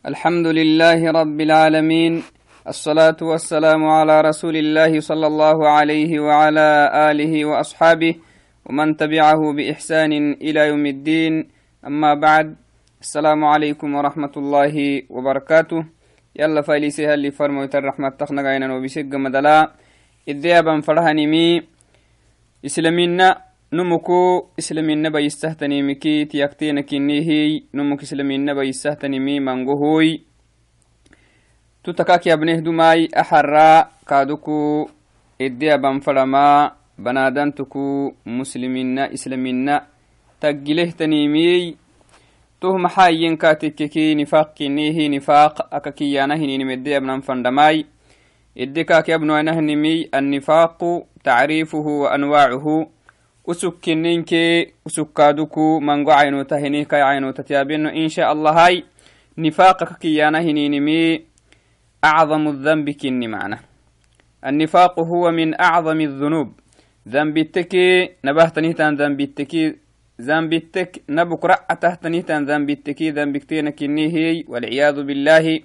الحمد 0.00 0.46
لله 0.46 1.12
رب 1.12 1.40
العالمين 1.40 2.22
الصلاة 2.68 3.20
والسلام 3.20 3.84
على 3.84 4.20
رسول 4.20 4.56
الله 4.56 5.00
صلى 5.00 5.26
الله 5.26 5.68
عليه 5.68 6.20
وعلى 6.20 6.68
آله 7.10 7.44
وأصحابه 7.44 8.14
ومن 8.64 8.96
تبعه 8.96 9.40
بإحسان 9.56 10.12
إلى 10.40 10.60
يوم 10.68 10.86
الدين. 10.86 11.48
أما 11.86 12.14
بعد 12.14 12.56
السلام 13.00 13.44
عليكم 13.44 13.94
ورحمة 13.94 14.32
الله 14.36 15.02
وبركاته. 15.10 15.84
يلا 16.36 16.60
فايليسي 16.62 17.14
اللي 17.14 17.30
فرموت 17.30 17.76
الرحمة 17.76 18.08
تخنقين 18.08 18.70
وبسق 18.70 19.04
مدلا. 19.04 19.72
إذ 20.28 20.46
أبا 20.46 20.80
فرهنمي 20.80 21.62
إسلامينا 22.64 23.49
numuku 23.72 24.50
islaminaba 24.56 25.20
yistahtanimiki 25.20 26.26
tiyaktenakinihi 26.26 27.70
numuk 27.72 28.02
islaminaba 28.02 28.64
yistahtanimi 28.64 29.40
mangohoy 29.40 30.18
tutakaki 31.82 32.30
abnehdumai 32.30 33.08
axara 33.14 33.90
kaaduku 34.04 34.90
ede 35.38 35.72
abanfadhama 35.72 36.72
banadantuku 36.98 38.14
muslimina 38.26 39.06
islamina 39.10 39.86
taggilehtanimiyey 40.40 41.76
toh 42.60 42.74
maxaayenka 42.74 43.54
tekkeki 43.54 44.14
nifaaq 44.14 44.54
kinihi 44.54 45.08
nifaaq 45.08 45.70
akakiyana 45.70 46.34
hininimede 46.36 46.96
abnan 46.96 47.22
fandhamai 47.22 47.86
ede 48.56 48.84
kaki 48.84 49.12
abnoanahnimi 49.12 50.08
annifaaqu 50.12 51.06
tacriifuhu 51.22 52.00
wa 52.00 52.12
anwaacuhu 52.12 52.90
usukkininke 53.50 54.42
usukkaduku 54.86 55.80
mango 55.80 56.10
caynota 56.10 56.56
hinih 56.62 56.86
kai 56.86 57.02
caynota 57.02 57.42
tiyaabino 57.42 57.92
insha 57.92 58.28
allahai 58.32 58.84
nifaqaka 59.36 59.94
kiyana 60.02 60.40
hininimi 60.40 61.30
أعظم 62.04 62.48
الذنب 62.48 62.90
كني 62.90 63.28
معنى 63.28 63.58
النفاق 64.46 65.00
هو 65.00 65.30
من 65.30 65.60
أعظم 65.60 66.00
الذنوب 66.00 66.48
ذنب 67.08 67.38
التكي 67.38 68.08
نبهتني 68.24 68.72
تان 68.72 68.96
ذنب 68.96 69.20
التكي 69.20 69.76
ذنب 70.20 70.52
التك 70.52 71.02
نبك 71.08 71.44
رأته 71.44 71.94
تني 71.94 72.22
تان 72.22 72.44
ذنب 72.48 72.70
التكي 72.70 73.10
ذنب 73.10 73.36
كتين 73.36 73.70
كني 73.70 74.06
هي 74.16 74.44
والعياذ 74.48 74.96
بالله 75.02 75.60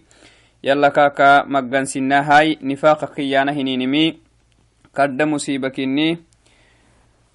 يلا 0.64 0.90
كاكا 0.90 1.46
مجان 1.48 1.86
سناهاي 1.86 2.58
نفاق 2.62 3.16
كيانا 3.16 3.52
هنينمي 3.52 4.06
قد 4.96 5.22
مصيبة 5.22 5.70
كني 5.70 6.18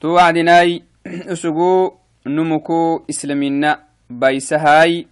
تو 0.01 0.09
وعدناي 0.09 0.83
اسقو 1.07 1.93
نمكو 2.27 3.05
اسلامنا 3.11 3.81
بايسهاي 4.11 5.07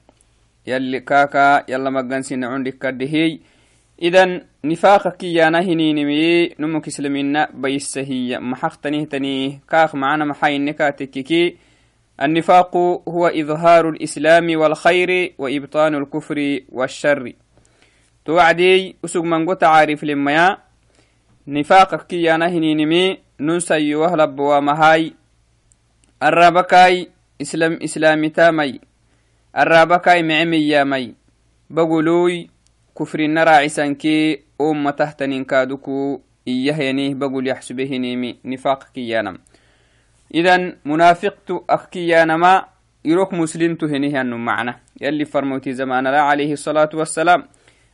يلي 0.66 1.00
كاكا 1.00 1.64
يلا 1.68 1.90
مجان 1.90 2.44
عندك 2.44 2.78
كدهي. 2.78 3.40
idan 3.98 4.46
nifaqa 4.62 5.10
kiyana 5.10 5.60
hininimiye 5.60 6.54
numuk 6.58 6.86
islamina 6.86 7.48
baysahiya 7.52 8.40
maxaqtanihtanih 8.40 9.58
kaaq 9.66 9.94
macna 9.94 10.24
maxayne 10.24 10.72
katekkiki 10.74 11.58
النفاق 12.18 12.76
هو 13.08 13.26
إظهار 13.26 13.88
الإسلام 13.88 14.56
والخير 14.56 15.34
وإبطان 15.38 15.94
الكفر 15.94 16.60
والشر. 16.68 17.32
توعدي 18.24 18.96
أسوق 19.04 19.24
من 19.24 19.50
قط 19.50 19.64
عارف 19.64 20.04
لما 20.04 20.58
نفاق 21.48 22.06
كي 22.06 22.34
أنا 22.34 22.48
هنينمي 22.48 23.18
ننسى 23.40 23.94
وهلب 23.94 24.40
ومهاي. 24.40 25.14
الرابكاي 26.22 27.08
إسلام 27.42 27.78
إسلامي 27.82 28.28
تامي. 28.28 28.80
الرابكاي 29.58 30.22
معمي 30.22 30.68
يامي 30.68 31.14
بقولوي 31.70 32.50
كفرنا 32.98 33.44
راعسانكي 33.44 34.40
أم 34.60 34.90
تحتنين 34.90 35.44
كادوكو 35.44 36.20
إيهينيه 36.48 37.14
بقول 37.14 37.48
يحسبهنيمي 37.48 38.36
نفاق 38.44 38.84
كيانم 38.94 39.38
إذن 40.34 40.76
منافقت 40.84 41.64
أخكيانما 41.70 42.64
يروك 43.04 43.32
مسلم 43.34 43.74
تهنيه 43.74 44.20
أنه 44.20 44.36
معنا 44.36 44.80
يلي 45.00 45.24
فرموتي 45.24 45.72
زمان 45.72 46.04
لا 46.04 46.20
عليه 46.20 46.52
الصلاة 46.52 46.90
والسلام. 46.94 47.44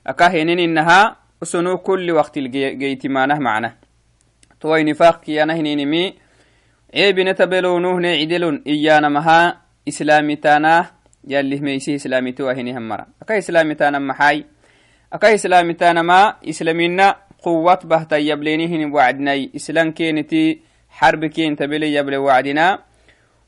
أكاهنين 0.06 0.58
إنها 0.58 1.23
أسنو 1.44 1.78
كل 1.78 2.06
وقت 2.18 2.34
الجيت 2.42 3.06
مانه 3.06 3.38
معنا 3.38 3.70
توي 4.60 4.84
نفاق 4.84 5.20
كيانا 5.24 5.54
هنينمي 5.58 6.04
عيب 6.94 7.20
نتبلونوه 7.20 7.96
نعدلون 8.00 8.62
إيانا 8.66 9.08
مها 9.08 9.40
إسلامي 9.88 10.36
تانا 10.36 10.74
يلي 11.32 11.56
ميسي 11.60 11.94
إسلامي 12.00 12.32
توهني 12.32 12.72
همرا 12.78 13.04
أكا 13.22 13.38
إسلامي 13.38 13.74
تانا 13.74 13.98
محاي 13.98 14.44
aka 15.14 15.30
islamitanama 15.32 16.36
islamina 16.42 17.14
quwat 17.38 17.86
bahta 17.86 18.18
yablenihin 18.18 18.90
wacdinai 18.90 19.50
islan 19.54 19.92
keniti 19.94 20.62
xarbi 20.98 21.30
kenta 21.30 21.68
bele 21.70 21.86
yable 21.92 22.16
wacdina 22.16 22.78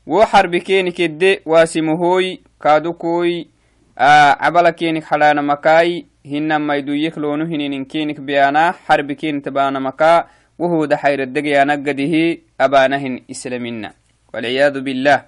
wo 0.07 0.23
xarbi 0.25 0.61
keni 0.61 0.91
kedde 0.91 1.41
wasimuhoy 1.45 2.39
kadukoy 2.59 3.51
cabala 3.95 4.71
kenik 4.71 5.03
xadhanamakai 5.03 6.05
hinamayduyek 6.16 6.16
lonu 6.16 6.16
hininin 6.27 7.85
kenik 7.85 8.19
beyana 8.19 8.73
xarbi 8.87 9.15
kenita 9.15 9.51
banamaka 9.51 10.27
wohoda 10.59 10.97
xayradegyanagadihi 10.97 12.23
abanahin 12.59 13.23
islamina 13.27 13.93
walciyadu 14.33 14.81
billah 14.81 15.19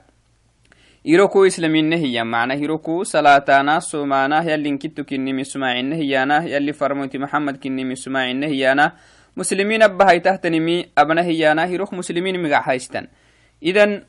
iroku 1.04 1.46
islamine 1.46 1.98
hiya 1.98 2.26
macna 2.26 2.56
hiroku 2.56 3.06
salatana 3.06 3.82
somana 3.82 4.44
yalinkittu 4.44 5.06
kinimi 5.06 5.46
sumacine 5.46 5.96
hiyana 5.96 6.44
yali 6.44 6.74
farmoyti 6.74 7.18
maxamed 7.18 7.60
kinimi 7.60 7.96
sumacine 7.96 8.48
hiyana 8.48 8.92
muslimiin 9.36 9.82
abahay 9.82 10.20
tahtanimi 10.20 10.92
abna 10.96 11.24
hiyana 11.24 11.66
hirok 11.66 11.92
muslimiin 11.92 12.38
migac 12.42 12.66
haystan 12.66 13.08
idan 13.62 14.04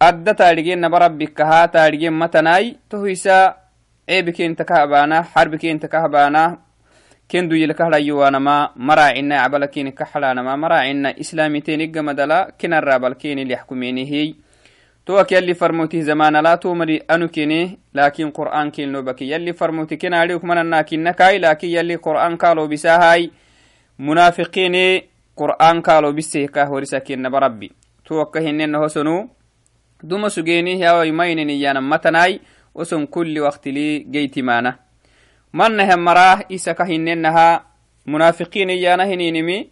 adda 0.00 0.34
taadhige 0.34 0.76
naba 0.76 0.98
rabbikaha 0.98 1.68
taadhige 1.68 2.10
matanai 2.10 2.78
tohisa 2.88 3.59
ceebikenta 4.08 4.64
kahabana 4.64 5.22
xarbikenta 5.22 5.88
kahabana 5.88 6.58
ken 7.28 7.48
duyilkahdayowanama 7.48 8.72
maracina 8.76 9.42
cabalakeni 9.42 9.92
kaxadhanama 9.92 10.56
maracina 10.56 11.16
islamiteniggamadala 11.16 12.52
kenarabalkeni 12.58 13.44
lyaxkumenihiy 13.44 14.34
توك 15.06 15.32
يلي 15.32 15.54
فرموتي 15.54 16.02
زمان 16.02 16.36
لا 16.36 16.54
تومري 16.54 16.96
أنو 17.10 17.28
كيني 17.28 17.78
لكن 17.94 18.30
قرآن 18.30 18.70
كين 18.70 19.00
بكي 19.00 19.30
يلي 19.30 19.52
فرموتي 19.52 19.96
كنا 19.96 20.18
عليك 20.18 20.44
من 20.44 20.58
الناكين 20.58 21.02
نكاي 21.02 21.38
لكن 21.38 21.68
يلي 21.68 21.94
قرآن 21.96 22.36
قالوا 22.36 22.66
بساهاي 22.66 23.30
منافقين 23.98 25.02
قرآن 25.36 25.80
قالوا 25.80 26.10
بسيكا 26.10 26.68
ورسا 26.68 26.98
كين 26.98 27.28
بربي 27.30 27.72
توك 28.04 28.36
هنين 28.36 28.74
هسنو 28.74 29.28
وسن 32.74 33.06
كل 33.06 33.40
وقت 33.40 33.68
لي 33.68 33.98
جيتي 33.98 34.42
مانا 34.42 34.78
من 35.54 35.76
نهم 35.76 36.04
مراه 36.04 36.44
إسا 36.52 36.72
كهنينها 36.72 37.64
منافقين 38.06 38.70
يانا 38.70 39.04
هنينمي 39.04 39.68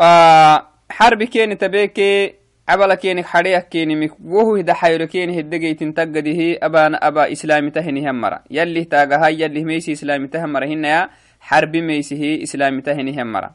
آه 0.00 0.66
حرب 0.90 1.22
كين 1.22 1.58
تبيكي 1.58 2.42
cabala 2.72 2.96
kenik 2.96 3.28
xadheyak 3.28 3.68
kenimik 3.68 4.16
wohu 4.16 4.56
hida 4.56 4.72
xayro 4.72 5.04
keni 5.04 5.36
hedegeytin 5.36 5.92
taggadihi 5.92 6.56
abana 6.56 6.96
aba 6.96 7.28
islamitahinihemara 7.28 8.48
yallih 8.48 8.88
taagahai 8.88 9.44
yallih 9.44 9.60
meysi 9.60 9.92
islamitahamara 9.92 10.64
hinaya 10.64 11.10
xarbi 11.36 11.82
meysihi 11.84 12.40
islamitahinihemara 12.46 13.52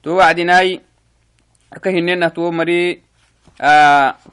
to 0.00 0.16
wacdinai 0.16 0.80
aka 1.68 1.88
hinenah 1.92 2.32
to 2.32 2.48
mari 2.48 3.02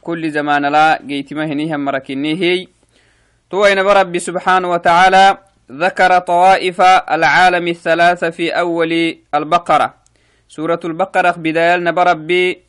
كل 0.02 0.32
زمان 0.32 0.66
لا 0.72 1.04
جيتما 1.04 1.46
هنيها 1.52 1.78
مركنيهي 1.78 2.68
توين 3.50 3.80
ربي 3.80 4.20
سبحانه 4.20 4.72
وتعالى 4.72 5.38
ذكر 5.72 6.20
طوائف 6.20 6.82
العالم 6.82 7.68
الثلاثة 7.68 8.30
في 8.30 8.52
أول 8.52 9.18
البقرة. 9.36 9.94
سورة 10.48 10.80
البقرة 10.86 11.32
بداية 11.32 11.78
نبربي 11.78 12.64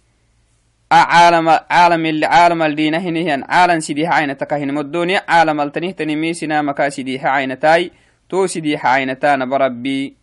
عالم 0.93 1.49
عالم 1.71 2.07
اللي 2.07 2.27
عالم 2.27 2.63
الدين 2.63 2.95
هنهن. 2.95 3.45
عالم 3.49 3.81
سيديها 3.81 4.15
عين 4.15 4.37
تكاهن 4.37 4.75
مدوني. 4.75 5.17
عالم 5.17 5.61
التنيه 5.61 5.91
تنمي 5.91 6.35
سنا 6.35 6.63
مكا 6.63 6.89
سيديها 6.89 7.29
عين 7.29 7.59
تاي. 7.59 7.91
تو 8.29 8.47
سيديها 8.47 8.89
عين 8.89 9.19
تانا 9.19 9.45
بربي 9.45 10.17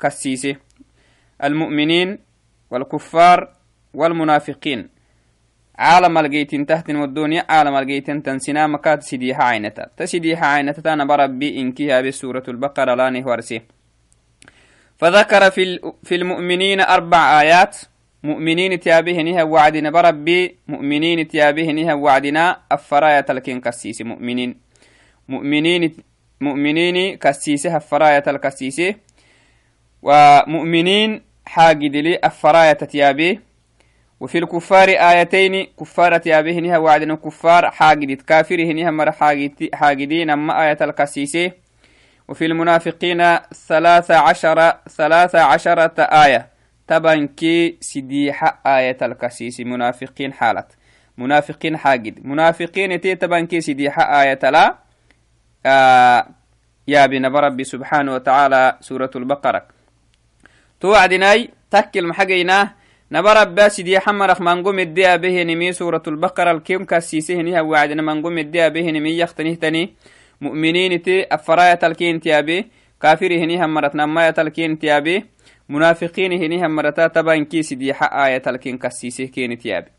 كسيسه. 0.00 0.56
المؤمنين 1.44 2.18
والكفار 2.70 3.48
والمنافقين. 3.94 4.88
عالم 5.82 6.18
الجيتين 6.18 6.66
تحت 6.66 6.90
الدنيا 6.90 7.44
عالم 7.48 7.76
الجيتين 7.76 8.22
تنسنا 8.22 8.66
مكات 8.66 9.02
سيديها 9.02 9.42
عينتا. 9.44 9.86
تسيديها 9.96 10.46
عينتا 10.46 10.80
تانا 10.80 11.04
بربي 11.04 11.60
إنكيها 11.60 12.00
بسورة 12.00 12.42
البقرة 12.48 12.94
لا 12.94 13.10
نهورسي. 13.10 13.62
فذكر 14.98 15.50
في, 15.50 15.92
في 16.04 16.14
المؤمنين 16.14 16.80
أربع 16.80 17.40
آيات. 17.40 17.76
مؤمنين 18.22 18.80
تيابهنها 18.80 19.42
وعدنا 19.42 19.90
بربي 19.90 20.56
مؤمنين 20.68 21.28
تيابهنها 21.28 21.94
وعدنا 21.94 22.60
الفرايا 22.72 23.20
تلكين 23.20 23.60
كسيس 23.60 24.02
مؤمنين. 24.02 24.54
مؤمنين 25.28 25.94
مؤمنين 26.40 27.16
كسيسه 27.16 27.76
الفراية 27.76 28.22
الكسيسه 28.26 28.94
ومؤمنين 30.02 31.22
حاجد 31.46 31.96
لي 31.96 32.18
الفراية 32.24 32.72
تيابي. 32.72 33.40
وفي 34.22 34.38
الكفار 34.38 34.88
آيتين 34.88 35.66
كفار 35.80 36.18
تيابه 36.18 36.58
نها 36.58 36.78
وعدنا 36.78 37.14
كفار 37.14 37.70
حاجد 37.70 38.22
كافره 38.22 38.72
نها 38.72 38.90
مر 38.90 39.12
حاجدين 39.74 40.30
أما 40.30 40.62
آية 40.62 40.78
الكسيسه 40.80 41.52
وفي 42.28 42.46
المنافقين 42.46 43.36
ثلاثة 43.68 44.16
عشر 44.16 44.72
ثلاثة 44.88 45.40
عشرة 45.40 46.02
آية. 46.02 46.48
تبنكي 46.86 47.76
سديحة 47.80 48.60
آية 48.66 48.96
الكسيس 49.02 49.60
منافقين 49.60 50.32
حالة 50.32 50.64
منافقين 51.18 51.76
حاجد 51.76 52.26
منافقين 52.26 53.00
تي 53.00 53.14
تبنكي 53.14 53.60
سديحة 53.60 54.22
آية 54.22 54.50
لا. 54.50 54.74
آه 55.66 56.26
يا 56.88 57.06
بن 57.06 57.36
ربي 57.36 57.64
سبحانه 57.64 58.14
وتعالى 58.14 58.76
سورة 58.80 59.10
البقرة. 59.16 59.66
توعدناي 60.80 61.50
تكل 61.70 62.12
محقينا 63.12 63.20
نبرب 63.20 63.54
باسدي 63.54 64.00
حمرخ 64.00 64.40
منقوم 64.40 64.78
الديا 64.78 65.16
به 65.16 65.42
نمي 65.42 65.72
سورة 65.72 66.02
البقرة 66.06 66.50
الكيم 66.50 66.84
كاسيسه 66.84 67.34
نها 67.34 67.60
وعدنا 67.60 68.02
منقوم 68.02 68.38
الديا 68.38 68.68
به 68.68 68.90
نمي 68.90 69.18
يختنه 69.18 69.54
تني 69.54 69.94
مؤمنين 70.40 71.02
تي 71.02 71.26
أفرايا 71.30 71.74
تلكين 71.74 72.20
تيابي. 72.20 72.66
كافر 73.02 73.32
هني 73.32 73.64
همرت 73.64 73.94
نمايا 73.94 74.30
تلكين 74.30 74.78
تيابي. 74.78 75.24
منافقين 75.68 76.32
هني 76.32 76.66
همرتا 76.66 77.06
تبا 77.06 77.44
كيس 77.44 77.72
دي 77.72 77.94
حق 77.94 78.14
آية 78.14 78.38
تلكين 78.38 78.78
كسيسه 78.78 79.24
كين 79.24 79.58
تيابي. 79.58 79.90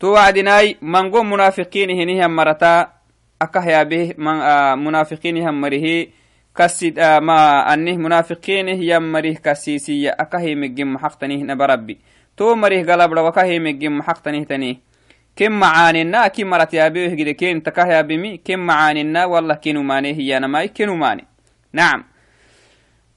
تو 0.00 0.12
وعدناي 0.12 0.76
منقوم 0.82 1.30
منافقين 1.30 1.90
هني 1.90 2.26
همرتا 2.26 2.92
أكه 3.42 3.64
يابه 3.64 4.14
من 4.18 4.26
آه 4.26 4.74
منافقين 4.74 5.36
همره 5.48 6.06
كسد 6.56 6.98
آه 6.98 7.18
ما 7.18 7.74
أنه 7.74 7.96
منافقين 7.96 8.68
يمره 8.68 9.32
كسيسية 9.32 10.16
أكه 10.20 10.54
مجم 10.54 10.98
حقتنه 10.98 11.34
نبربي 11.34 11.98
تو 12.40 12.54
مريه 12.54 12.84
قلب 12.84 13.12
لوكه 13.12 13.58
مجم 13.58 14.02
حقتنه 14.02 14.44
تنيه 14.44 14.76
كم 15.36 15.52
معاننا 15.52 16.28
كم 16.28 16.46
مرت 16.50 16.74
يابيه 16.74 17.14
كده 17.14 17.32
كين 17.32 17.62
تكاه 17.62 17.86
يابمي 17.86 18.36
كم 18.36 18.58
معاننا 18.58 19.24
والله 19.24 19.54
كينو 19.54 19.82
ماني 19.82 20.12
هي 20.12 20.36
أنا 20.36 20.46
ماي 20.46 20.68
كينو 20.68 20.94
ماني. 20.94 21.24
نعم. 21.72 22.04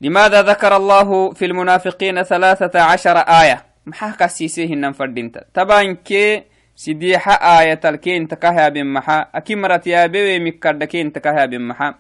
لماذا 0.02 0.42
ذكر 0.42 0.76
الله 0.76 1.34
في 1.34 1.46
المنافقين 1.46 2.24
ثلاثة 2.24 2.82
عشر 2.82 3.18
آية؟ 3.18 3.66
محاكا 3.86 4.28
سيسيه 4.28 4.76
ننفردينتا 4.76 5.44
طبعا 5.54 5.84
كي 6.06 6.44
سديحة 6.76 7.60
آية 7.60 7.80
الكين 7.86 8.28
تكاه 8.28 8.54
يابم 8.62 8.94
محا. 8.94 9.28
أكي 9.36 9.56
مرت 9.56 9.88
يابيه 9.88 10.40
مكرد 10.40 10.84
كين 10.84 11.14
تكاه 11.14 11.40
يابم 11.40 11.68
محا. 11.68 11.96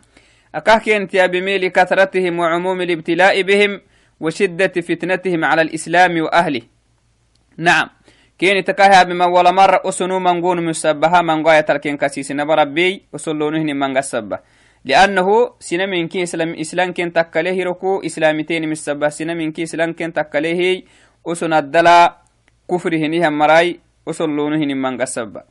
أكاه 0.55 0.77
كين 0.77 1.07
تيابمي 1.07 1.57
لكثرتهم 1.57 2.39
وعموم 2.39 2.81
الابتلاء 2.81 3.41
بهم 3.41 3.81
وشدة 4.19 4.81
فتنتهم 4.81 5.45
على 5.45 5.61
الإسلام 5.61 6.21
وأهله. 6.21 6.72
نعم 7.56 7.88
كيني 8.38 8.62
تكاها 8.62 9.02
بما 9.02 9.26
ولا 9.26 9.50
مرة 9.50 9.82
أسنو 9.84 10.18
منقون 10.18 10.64
مسبها 10.64 11.22
من 11.22 11.42
قاية 11.42 11.60
تركين 11.60 11.96
كسيس 11.96 12.32
نبا 12.32 12.54
ربي 12.54 13.02
أسلونه 13.14 13.62
من 13.72 13.96
قصبه 13.96 14.38
لأنه 14.84 15.28
سنة 15.60 15.86
من 15.86 16.08
كي 16.08 16.22
إسلام 16.22 16.54
إسلام 16.54 16.92
كين 16.92 17.12
تكاليه 17.12 17.64
ركو 17.64 18.00
إسلامتين 18.06 18.68
مسبه 18.70 19.08
سنة 19.08 19.34
من 19.34 19.52
كي 19.52 19.62
إسلام 19.62 19.92
كين 19.92 20.12
تكاليه 20.12 20.84
أسن 21.26 21.52
الدلا 21.52 22.16
كفره 22.70 23.02
نهم 23.06 23.38
مراي 23.38 23.80
أسلونه 24.08 24.62
من 24.74 25.00
قصبه 25.00 25.42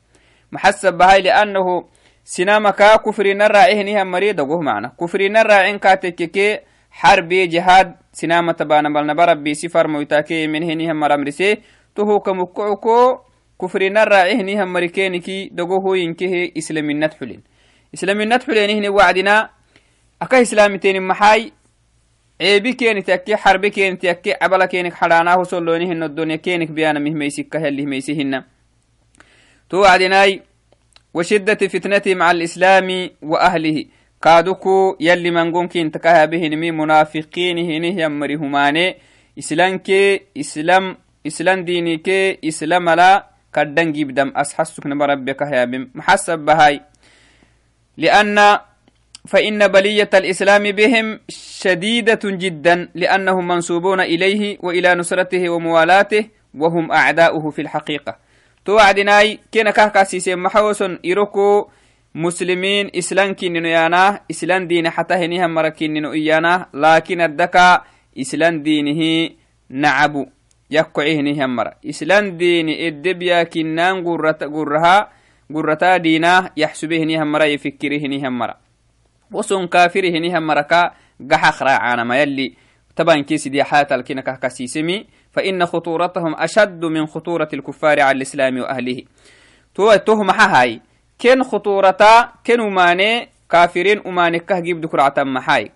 محسب 0.51 0.93
بهاي 0.97 1.21
لأنه 1.21 1.85
سينما 2.23 2.69
كفر 3.05 3.33
نراعيه 3.33 3.81
نهم 3.83 4.11
مريد 4.11 4.39
وقوه 4.39 4.61
معنا 4.61 4.91
كفر 4.99 5.27
نراعين 5.27 5.77
كاتككي 5.79 6.59
حربي 6.91 7.47
جهاد 7.47 7.95
سينما 8.13 8.51
تبانا 8.51 8.89
بل 8.89 9.05
نبربي 9.05 9.53
سفر 9.53 9.87
موتاكي 9.87 10.47
من 10.47 10.63
هنهم 10.63 10.99
مرمرسيه 10.99 11.57
toho 11.94 12.20
kamukocko 12.20 13.26
kufrina 13.58 14.04
raacihnihan 14.04 14.68
marikeeniki 14.68 15.50
dagohoyinkehe 15.54 16.52
islaminat 16.54 17.18
xulin 17.18 17.40
islaminat 17.92 18.44
xulenihni 18.44 18.88
wacdina 18.88 19.48
aka 20.20 20.40
islamiteni 20.40 21.00
maxay 21.00 21.52
ceebi 22.38 22.74
keenit 22.74 23.08
akke 23.08 23.36
xarbe 23.36 23.70
keenit 23.70 24.04
akke 24.04 24.34
cabala 24.40 24.66
keenik 24.68 24.94
xadhaanahu 24.94 25.44
solloonihino 25.44 26.08
donya 26.08 26.38
keenik 26.38 26.70
biyana 26.70 27.00
mihmeysikkahelihmeysihina 27.00 28.44
to 29.68 29.80
wacdinai 29.80 30.42
وشدة 31.14 31.54
فتنتهم 31.54 32.22
على 32.22 32.38
الإسلام 32.38 33.10
وأهله 33.22 33.84
كادوكو 34.22 34.96
يلي 35.00 35.30
منقون 35.30 35.68
كين 35.68 35.90
تكاها 35.90 36.26
مي 36.26 36.70
منافقين 36.70 37.58
هنه 37.58 38.02
يمري 38.02 38.36
إسلام 41.26 41.64
كي 41.64 41.64
إسلام 41.64 41.64
islan 41.64 41.66
dinike 41.66 42.20
islamala 42.42 43.30
kaddan 43.52 43.92
gibdam 43.94 44.32
asxasuk 44.34 44.84
nama 44.90 45.06
rabbeka 45.06 45.46
hayabim 45.46 45.90
محسب 45.94 46.38
بهاي. 46.38 46.80
لأن 47.96 48.58
فإن 49.28 49.68
بلية 49.68 50.10
الإسلام 50.14 50.62
بهم 50.70 51.20
شديدة 51.28 52.20
جدا 52.24 52.88
لأنهم 52.94 53.48
منسوبون 53.48 54.00
إليه 54.00 54.58
وإلى 54.60 54.94
نصرته 54.94 55.48
وموالاته 55.48 56.28
وهم 56.58 56.92
أعداؤه 56.92 57.50
في 57.50 57.62
الحقيقة. 57.62 58.16
توعدناي 58.64 59.38
كنا 59.54 59.70
كهكا 59.70 60.04
سيسي 60.04 60.34
محوس 60.34 60.82
إيروكو 60.82 61.70
مسلمين 62.14 62.90
إسلام 62.98 63.34
كننو 63.34 63.68
يانا 63.68 64.20
إسلام 64.30 64.66
دين 64.66 64.90
حتى 64.90 65.14
هنيها 65.14 65.46
مركننو 65.46 66.12
إيانا 66.12 66.66
لكن 66.74 67.20
الدكا 67.20 67.82
إسلام 68.18 68.62
دينه 68.62 69.30
نعبو. 69.70 70.26
Yakko'ihni 70.72 71.36
hammara 71.36 71.76
islan 71.82 72.38
diini 72.40 72.80
eddebiya 72.88 73.44
kinnaan 73.44 74.02
gurraha 74.02 74.96
gurrataa 75.52 75.98
diinaa 75.98 76.50
yefikirihni 76.56 78.20
hammara 78.24 78.56
woson 79.32 79.68
kafirihni 79.68 80.30
hammaraka 80.30 80.94
gaxaq 81.20 81.60
raacanama 81.60 82.16
yalli 82.16 82.56
طبعا 82.96 83.24
سيدي 83.24 83.64
حياة 83.64 83.88
الكينة 83.90 84.20
كاسيسمي 84.20 85.06
فإن 85.32 85.66
خطورتهم 85.66 86.34
أشد 86.34 86.84
من 86.84 87.06
خطورة 87.06 87.48
الكفار 87.52 88.00
على 88.00 88.16
الإسلام 88.16 88.60
وأهله 88.60 89.02
تو 89.74 89.96
تهم 89.96 90.30
هاي 90.30 90.80
كن 91.20 91.42
خطورتا 91.42 92.32
كن 92.46 92.60
أماني 92.60 93.28
كافرين 93.50 94.04
أماني 94.06 94.38
كه 94.38 94.58
جيب 94.60 94.80
دكرة 94.80 95.02
عتم 95.02 95.34
محاي 95.34 95.72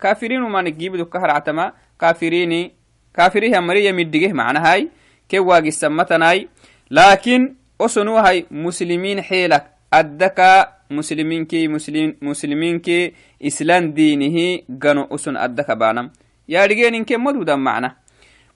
كافرين 2.01 2.71
كافريه 3.17 3.59
مريا 3.59 3.93
مدقه 3.93 4.33
معنا 4.33 4.73
هاي 4.73 4.89
كي 5.29 5.39
واقي 5.39 5.71
سمتناي 5.71 6.49
لكن 6.91 7.55
أسنو 7.81 8.17
هاي 8.17 8.47
مسلمين 8.51 9.23
حيلك؟ 9.23 9.65
أدكا 9.93 10.77
مسلمين 10.91 11.45
كي 11.45 11.69
مسلمين 11.69 12.17
مسلمين 12.23 12.79
كي 12.79 13.13
إسلام 13.43 13.93
دينه 13.93 14.63
قنو 14.83 15.09
أسن 15.11 15.37
أدكا 15.37 15.75
بانم 15.75 16.11
يا 16.49 16.67
رجال 16.67 16.95
إنك 16.95 17.13
مدودا 17.13 17.57
معنا. 17.57 17.97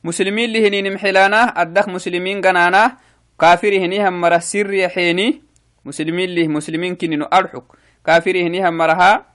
مسلمين 0.04 0.44
اللي 0.44 0.68
هنين 0.68 0.94
محلانا 0.94 1.60
أدك 1.62 1.88
مسلمين 1.88 2.40
قنانا. 2.40 2.96
كافر 3.40 3.72
هنيهم 3.76 4.20
مرة 4.20 4.38
سر 4.38 4.74
يحيني 4.74 5.42
مسلمين 5.84 6.28
اللي 6.28 6.48
مسلمين 6.48 6.94
كنينو 6.96 7.24
أرحك. 7.24 7.64
كافر 8.06 8.36
هنيهم 8.36 8.78
مرها 8.78 9.26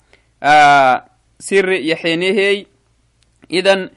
آه 0.44 1.05
سر 1.39 1.70
يحيني 1.70 2.67
إذن 3.51 3.89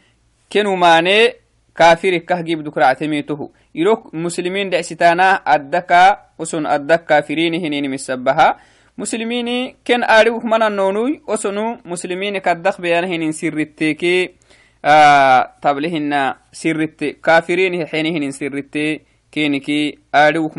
كنو 0.53 0.77
ماني 0.77 1.33
كافر 1.77 2.17
كهجيب 2.17 2.65
دكرة 2.65 2.93
تميته 2.93 3.51
يروك 3.75 4.15
مسلمين 4.15 4.71
دعستانا 4.71 5.35
أدكا 5.35 6.19
وسن 6.39 6.67
أدك 6.67 7.05
كافرين 7.05 7.55
هنين 7.55 7.91
مسبها 7.91 8.57
مسلمين 8.99 9.75
كن 9.87 10.03
أعرف 10.03 10.45
من 10.45 10.63
النونوي 10.63 11.21
وسنو 11.29 11.77
مسلمين 11.85 12.39
كدخ 12.39 12.81
بيان 12.81 13.05
هنين 13.05 13.33
سرتكي 13.33 14.31
آه 14.85 15.51
تبلهن 15.63 16.35
سرت 16.53 17.05
كافرين 17.05 17.87
حينهن 17.87 18.31
سرت 18.31 19.01
كينكي 19.33 19.99
أعرف 20.15 20.59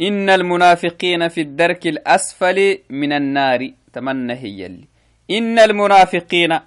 إن 0.00 0.30
المنافقين 0.30 1.28
في 1.28 1.40
الدرك 1.40 1.86
الأسفل 1.86 2.78
من 2.90 3.12
النار 3.12 3.70
تمنى 3.92 4.32
هي 4.32 4.66
اللي. 4.66 4.88
إن 5.30 5.58
المنافقين 5.58 6.58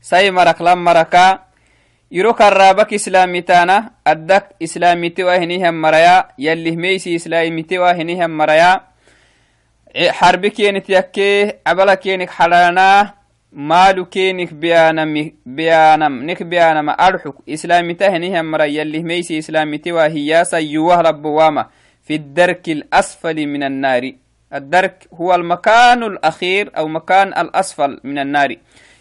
سيمرك 0.00 0.62
لمركا 0.62 1.38
يروك 2.12 2.42
الرابك 2.42 2.94
إسلامي 2.94 3.40
تانا 3.40 3.90
أدك 4.06 4.48
إسلامي 4.62 5.08
تواهنيهم 5.08 5.82
مريا 5.82 6.28
يلي 6.38 6.76
ميسي 6.76 7.16
إسلامي 7.16 7.62
تواهنيهم 7.62 8.30
مريا. 8.30 8.91
حرب 9.96 10.46
كينك 10.46 10.90
يكيه 10.90 11.60
عبلا 11.66 11.94
كينك 11.94 12.30
حرانا 12.30 13.14
مالو 13.52 14.04
كينك 14.04 14.54
بيانم 14.54 15.32
بيانم 15.46 16.30
نك 16.30 16.42
بيانم 16.42 16.90
أرحك 16.90 17.34
إسلامي 17.48 17.94
تهنيهم 17.94 18.50
مريا 18.50 18.66
يلي 18.66 19.02
ميسي 19.02 19.38
إسلامي 19.38 19.78
تواهيا 19.78 20.44
سيوه 20.44 21.00
رب 21.00 21.24
واما 21.24 21.66
في 22.02 22.14
الدرك 22.14 22.68
الأسفل 22.68 23.46
من 23.46 23.62
النار 23.62 24.12
الدرك 24.54 25.08
هو 25.14 25.34
المكان 25.34 26.02
الأخير 26.02 26.70
أو 26.76 26.88
مكان 26.88 27.28
الأسفل 27.28 28.00
من 28.04 28.18
النار 28.18 28.56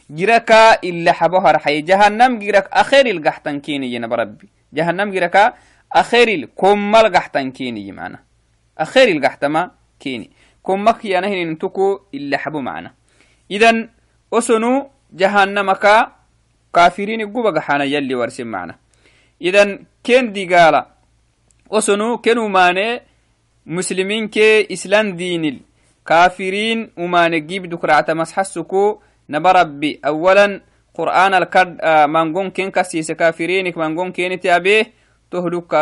جركا 0.10 0.74
إلا 0.84 1.12
حبوها 1.12 1.52
رحي 1.52 1.82
جهنم 1.82 2.40
جرك 2.40 2.68
أخير 2.74 3.06
القحتن 3.06 3.60
كيني 3.60 3.94
ينب 3.94 4.14
ربي 4.14 4.50
جهنم 4.74 5.12
جركا 5.12 5.54
أخير 5.96 6.28
الكم 6.28 6.96
القحتن 6.96 7.52
كيني 7.52 7.92
معنا 7.92 8.20
أخير 8.78 9.08
القحتما 9.08 9.72
كيني 10.00 10.32
كم 10.66 10.92
كيانا 10.92 11.28
هنا 11.28 11.44
ننتكو 11.44 12.00
إلا 12.14 12.38
حبو 12.38 12.62
معنا. 12.62 12.94
إذن 13.52 13.90
أسنو 14.34 14.90
جهنمك 15.14 16.08
كافرين 16.74 17.34
قبق 17.34 17.58
حانا 17.58 17.84
يلي 17.84 18.16
ورسم 18.16 18.48
معنا. 18.48 18.76
إذن 19.42 19.86
كين 20.04 20.32
دي 20.34 20.56
قال 20.56 20.86
أسنو 21.72 22.18
كنو 22.18 22.48
ماني 22.48 23.02
مسلمين 23.66 24.28
كي 24.28 24.74
إسلام 24.74 25.18
دينil 25.18 25.56
كافرين 26.06 26.92
وما 26.98 27.28
نجيب 27.28 27.70
دكرة 27.70 28.14
مسحسكو 28.14 29.00
نبربي 29.30 30.00
أولا 30.06 30.62
قرآن 30.94 31.34
الكد 31.34 31.86
مانقون 31.86 32.50
كين 32.50 32.72
كسيس 32.72 33.12
كافرينك 33.12 33.78
مانقون 33.78 34.12
كين 34.12 34.40
تابيه 34.40 34.94
تهلك 35.32 35.74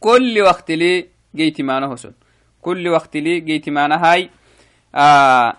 كل 0.00 0.40
وقت 0.40 0.70
لي 0.70 1.06
جيت 1.36 1.60
مانا 1.60 1.86
هسن 1.94 2.12
كل 2.62 2.88
وقت 2.88 3.16
لي 3.16 3.40
جيت 3.40 3.68
مانا 3.68 4.12
هاي. 4.12 4.30
آه 4.94 5.54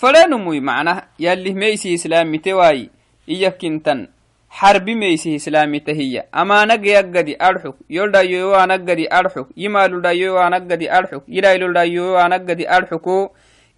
فلا 0.00 0.26
نموي 0.26 0.60
معنا 0.60 0.94
يلي 1.18 1.52
ميسي 1.52 1.94
إسلامي 1.94 2.38
تواي 2.38 2.90
إياك 3.28 3.64
انتن 3.64 4.08
حربي 4.50 4.94
ميسي 4.94 5.36
إسلامي 5.36 5.80
تهية 5.80 6.26
أما 6.34 6.64
نجي 6.64 6.88
يقدي 6.88 7.34
أرحك 7.42 7.74
يلدا 7.90 8.20
يوا 8.20 8.66
نجدي 8.66 9.12
أرحك 9.12 9.46
يمال 9.56 10.02
دا 10.02 10.10
يوا 10.10 10.48
نجدي 10.48 10.92
أرحك 10.98 11.22
يلايل 11.28 11.72
دا 11.72 11.82
يوا 11.82 12.28
نجدي 12.28 12.70
أرحكو 12.76 13.28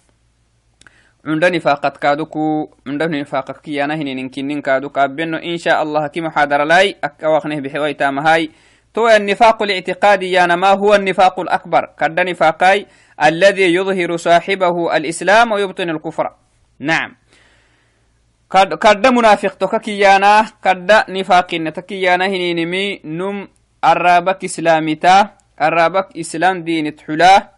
كيانا 3.60 3.94
هنين 3.94 4.28
كنين 4.28 4.60
كادو 4.62 4.88
كابينو 4.88 5.36
إن 5.36 5.56
شاء 5.56 5.82
الله 5.82 6.06
كي 6.06 6.20
محاضر 6.20 6.64
لاي 6.64 6.96
أكواخنه 7.04 7.60
بحوي 7.60 7.94
تام 7.94 8.18
هاي 8.18 8.50
تو 8.94 9.08
النفاق 9.08 9.62
الاعتقادي 9.62 10.32
يعني 10.32 10.56
ما 10.56 10.70
هو 10.70 10.94
النفاق 10.94 11.40
الأكبر؟ 11.40 11.84
كد 11.98 12.20
نفاقاي 12.20 12.86
الذي 13.24 13.74
يظهر 13.74 14.16
صاحبه 14.16 14.96
الإسلام 14.96 15.52
ويبطن 15.52 15.90
الكفر. 15.90 16.32
نعم. 16.78 17.16
كد 18.52 19.06
منافق 19.06 19.54
تككيانا 19.54 20.46
كد 20.64 20.90
نفاق 21.08 21.50
تكيانا 21.76 22.26
هنينمي 22.26 23.00
نم 23.04 23.48
الرابك 23.84 24.44
إسلامتا 24.44 25.30
الرابك 25.62 26.16
إسلام 26.16 26.64
دين 26.64 26.96
تحلاه 26.96 27.57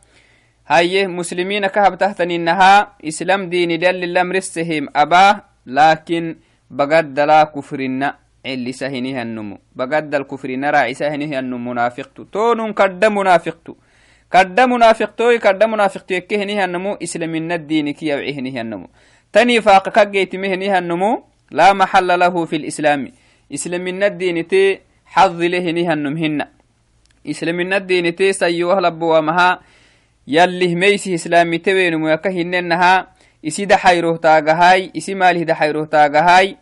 هاي 0.71 1.07
مسلمين 1.07 1.67
كهب 1.67 1.99
تحتني 1.99 2.37
إنها 2.37 2.95
إسلام 3.03 3.51
دين 3.51 3.79
دل 3.79 4.05
الأمر 4.05 4.35
السهم 4.35 4.89
أباه 4.97 5.45
لكن 5.67 6.37
بقد 6.71 7.21
لا 7.21 7.45
كفرنا 7.45 8.09
اللي 8.47 8.73
سهنها 8.73 9.23
النمو. 9.23 9.59
بقد 9.77 10.15
الكفر 10.15 10.51
نرى 10.51 10.95
سهنها 10.95 11.39
النمو. 11.39 11.71
منافقت. 11.71 12.21
تون 12.33 12.73
كد 12.73 13.05
منافقت. 13.05 13.67
كد 14.33 14.61
منافقتوي 14.61 15.39
كد 15.39 15.65
منافقت. 15.65 16.11
يكهنها 16.11 16.65
النمو. 16.65 16.95
إسلام 17.03 17.35
الدين 17.35 17.91
كي 17.91 18.07
يوعيهنها 18.07 18.61
النمو. 18.61 18.89
تني 19.33 19.61
فاق 19.61 19.89
كجيت 19.89 20.37
مهنها 20.37 20.79
النمو. 20.79 21.25
لا 21.51 21.73
محل 21.73 22.19
له 22.19 22.45
في 22.45 22.57
الإسلام. 22.57 23.13
إسلام 23.55 23.87
الدين 23.89 24.49
تي 24.49 24.81
حظ 25.07 25.43
لهنها 25.43 25.93
النمهن 25.93 26.47
إسلام 27.27 27.61
الدين 27.73 28.15
تي 28.15 28.33
سيوه 28.33 28.81
لبوا 28.81 29.21
مها 29.21 29.61
توين 31.59 31.97
ميكهننها 31.97 33.07
إسي 33.47 33.65
دحيروه 33.65 34.17
تاغهاي 34.17 34.91
إسي 34.97 35.15
ماله 35.15 35.43
دحيروه 35.43 35.85
تاغهاي 35.85 36.57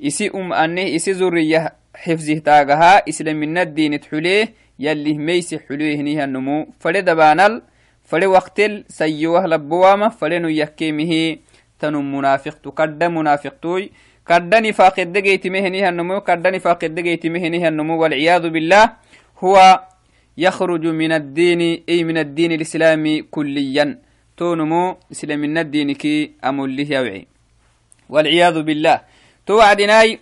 isi 0.00 0.32
um 0.32 0.52
aneh 0.52 0.96
isi 0.96 1.12
zuriya 1.14 1.76
xifzih 1.92 2.40
taagaha 2.40 3.04
islamina 3.04 3.68
dinit 3.68 4.08
xuleh 4.08 4.48
yalih 4.80 5.20
meysi 5.20 5.60
xulehnihanmu 5.60 6.72
fade 6.80 7.04
dabanal 7.04 7.60
fade 8.08 8.26
waktel 8.26 8.88
sayowah 8.88 9.44
labowama 9.44 10.08
fadenu 10.10 10.48
yakkemihi 10.48 11.44
tanu 11.76 12.00
munafiqtu 12.00 12.72
kadda 12.72 13.12
munafiqtuy 13.12 13.92
kadda 14.24 14.60
nifaqedegeytimehenihanmu 14.64 16.24
kadda 16.24 16.48
nifaqedegeytimehenihanmu 16.50 18.00
walciyadu 18.00 18.48
billah 18.50 18.96
huwa 19.44 19.84
يخرج 20.38 20.86
من 20.86 21.12
الدين 21.12 21.82
أي 21.88 22.04
من 22.04 22.18
الدين 22.18 22.52
الإسلامي 22.52 23.22
كليا. 23.22 23.98
تونمو 24.36 24.96
إسلامنا 25.12 25.60
الدين 25.60 25.92
كي 25.92 26.32
أمله 26.44 26.88
يوعي. 26.90 27.26
والعياذ 28.08 28.62
بالله. 28.62 29.00
توعدناي 29.46 30.18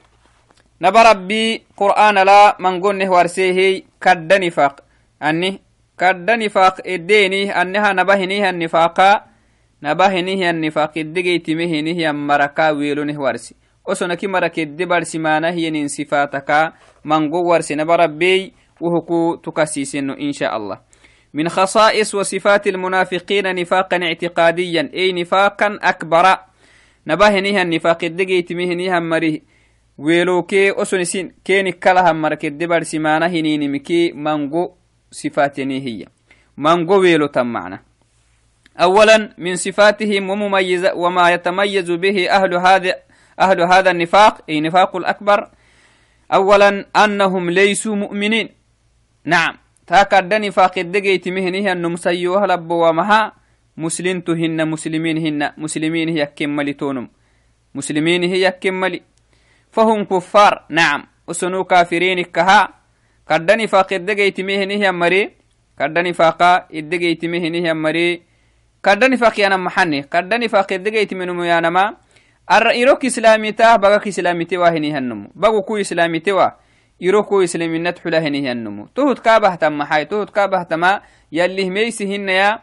نبى 0.82 1.00
ربي 1.10 1.62
قرآن 1.76 2.14
لا 2.14 2.56
من 2.60 2.80
قنه 2.80 3.10
ورسيه 3.10 3.82
كد 4.00 4.32
نفاق. 4.32 4.74
أني 5.22 5.60
كد 5.98 6.30
نفاق 6.30 6.86
الديني 6.86 7.50
أنها 7.50 7.92
نبهنيها 7.92 8.50
النفاقا 8.50 9.24
نبهنيها 9.82 10.50
النفاق 10.50 10.92
الدقيت 10.96 11.50
مهنيه 11.50 12.10
مركا 12.12 12.70
ويلونه 12.70 13.20
ورسي 13.20 13.54
وسنكي 13.86 14.26
مرك 14.26 14.58
الدبر 14.58 15.02
سمانه 15.02 15.54
ينين 15.54 15.88
صفاتك. 15.88 16.72
من 17.04 17.30
قو 17.30 17.50
ورسي 17.50 17.74
نبى 17.74 17.94
ربي 17.94 18.52
وهكو 18.80 19.34
تكسيسن 19.34 20.10
إن 20.10 20.32
شاء 20.32 20.56
الله. 20.56 20.78
من 21.34 21.48
خصائص 21.48 22.14
وصفات 22.14 22.66
المنافقين 22.66 23.54
نفاقا 23.54 23.96
اعتقاديا. 24.02 24.90
أي 24.94 25.12
نفاقا 25.12 25.78
أكبر. 25.82 26.36
nabahenihan 27.08 27.64
nifaqedegeytimehenihan 27.68 29.00
mari 29.00 29.40
weelokee 29.96 30.76
osonisin 30.76 31.32
keeni 31.40 31.72
kalahan 31.72 32.16
markedde 32.16 32.68
barsimaana 32.68 33.28
hininimiki 33.28 34.12
mango 34.12 34.76
sifatenihiya 35.08 36.12
من 36.58 36.86
قويلو 36.86 37.26
تم 37.26 37.46
معنى 37.46 37.78
أولا 38.80 39.34
من 39.38 39.56
صفاتهم 39.56 40.30
ومميز 40.30 40.86
وما 40.94 41.30
يتميز 41.30 41.90
به 41.90 42.30
أهل 42.30 42.54
هذا 42.54 42.94
أهل 43.40 43.60
هذا 43.60 43.90
النفاق. 43.90 44.50
أي 44.50 44.60
نفاق 44.60 44.96
الأكبر. 44.96 45.50
أولا 46.34 46.86
أنهم 46.96 47.50
ليسوا 47.50 47.94
مؤمنين. 47.94 48.57
نعم. 49.28 49.54
تاكد 49.86 50.34
نفاق 50.34 50.74
الدقيت 50.78 51.28
مهنه 51.28 51.72
أنهم 51.72 51.96
سيوه 51.96 52.46
لبوا 52.46 52.88
ومها. 52.88 53.32
مسلم 53.76 54.24
هن. 54.28 54.58
مسلمين 55.56 56.08
هي 56.08 56.26
كملي 56.36 56.72
تونم. 56.72 57.08
مسلمين 57.74 58.22
هي 58.24 58.50
كملي. 58.60 59.00
فهم 59.70 60.04
كفار. 60.04 60.64
نعم. 60.70 61.00
وسنو 61.28 61.64
كافرين 61.64 62.22
كها. 62.24 62.68
قد 63.28 63.50
نفاق 63.52 63.92
الدقيت 63.92 64.40
مهنه 64.40 64.90
مري. 64.90 65.30
قد 65.80 65.98
نفاق 65.98 66.42
الدقيت 66.74 67.24
مهنه 67.24 67.72
مري. 67.72 68.22
قد 68.84 69.04
نفاق 69.04 69.40
يانا 69.40 69.56
محني. 69.56 70.00
قد 70.00 70.34
نفاق 70.34 70.72
الدقيت 70.72 71.14
منهم 71.14 71.42
يانما 71.42 71.94
arra 72.48 72.72
irok 77.00 77.30
islamita 77.30 77.38
bagak 77.38 77.42
islamitewa 77.42 77.42
henihannumu 77.42 77.42
bagu 77.42 77.42
ku 77.42 77.42
islamitewa 77.42 77.42
iro 77.42 77.42
ku 77.42 77.42
islaminat 77.42 78.00
xula 78.02 78.20
henihannumu 78.20 78.88
tohut 78.94 79.20
kabahtam 79.22 79.74
maxay 79.74 80.06
tohut 80.06 80.30
kabahtama 80.30 81.02
yallih 81.30 81.70
meysi 81.70 82.06
hinaya 82.06 82.62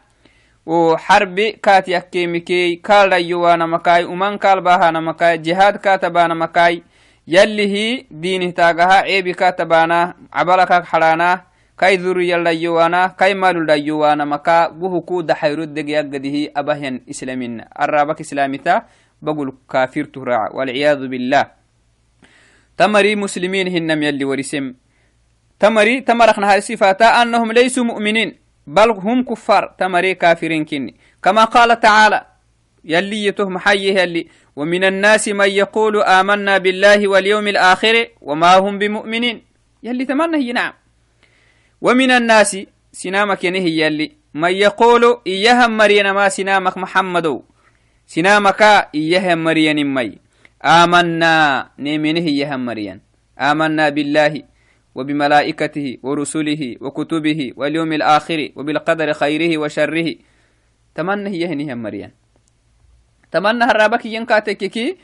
o 0.66 0.96
harbi 0.96 1.52
kaat 1.60 1.88
yakkemikey 1.88 2.76
kaaldayowanamakai 2.82 4.04
uman 4.04 4.38
kaalbahanamakai 4.38 5.38
jihad 5.38 5.78
katabanamakai 5.78 6.82
yallihi 7.26 8.06
dinih 8.10 8.52
taagaha 8.52 9.02
ceebi 9.06 9.34
katabana 9.34 10.14
cabalakak 10.30 10.84
xadhaana 10.84 11.44
kai 11.76 11.96
dhuriyaldayowana 11.96 13.16
kai 13.16 13.34
maluldayowanamaka 13.34 14.70
guhu 14.70 15.02
ku 15.02 15.22
daxayrudeg 15.22 15.88
yaggadihi 15.88 16.50
abahyan 16.54 17.00
islamina 17.06 17.66
arabak 17.74 18.20
islamita 18.20 18.86
بقول 19.22 19.56
كافر 19.70 20.04
تراع 20.04 20.52
والعياذ 20.52 21.08
بالله 21.08 21.44
تمري 22.78 23.16
مسلمين 23.16 23.68
هنم 23.68 24.02
يلي 24.02 24.24
ورسم. 24.24 24.74
تمري 25.60 26.00
تمرخنا 26.00 26.52
هاي 26.52 26.60
صفاتا 26.60 27.22
أنهم 27.22 27.52
ليسوا 27.52 27.84
مؤمنين 27.84 28.34
بل 28.66 28.90
هم 28.90 29.24
كفار. 29.24 29.74
تمري 29.78 30.14
كافرين 30.14 30.64
كني. 30.64 30.94
كما 31.22 31.44
قال 31.44 31.80
تعالى 31.80 32.26
يلي 32.84 33.24
يتهم 33.24 33.58
حيه 33.58 34.00
يلي 34.00 34.26
ومن 34.56 34.84
الناس 34.84 35.28
من 35.28 35.50
يقول 35.50 36.02
آمنا 36.02 36.58
بالله 36.58 37.08
واليوم 37.08 37.48
الآخر 37.48 38.08
وما 38.20 38.56
هم 38.56 38.78
بمؤمنين. 38.78 39.42
يلي 39.82 40.04
تمنى 40.04 40.36
هي 40.36 40.52
نعم. 40.52 40.72
ومن 41.80 42.10
الناس 42.10 42.58
سنامك 42.92 43.44
ينهي 43.44 43.80
يلي 43.80 44.12
من 44.34 44.50
يقول 44.50 45.20
إياها 45.26 45.66
مرينا 45.66 46.12
ما 46.12 46.28
سنامك 46.28 46.78
محمدو. 46.78 47.42
sinamaka 48.06 48.88
iyahan 48.94 49.38
mariyanin 49.38 49.90
may 49.90 50.22
آمنا 50.66 51.34
نيمنه 51.78 52.26
يهم 52.26 52.66
مريان. 52.66 53.00
آمنا 53.38 53.88
بالله 53.88 54.42
وبملائكته 54.94 55.98
ورسله 56.02 56.62
وكتبه 56.80 57.40
واليوم 57.56 57.92
الآخر 57.92 58.40
وبالقدر 58.56 59.12
خيره 59.12 59.58
وشره. 59.58 60.08
تمنى 60.94 61.30
يهني 61.40 61.72
هم 61.72 61.82
مريان. 61.82 62.10
تمنى 63.30 63.64
الرابك 63.64 64.06
ينكاتككي 64.06 64.96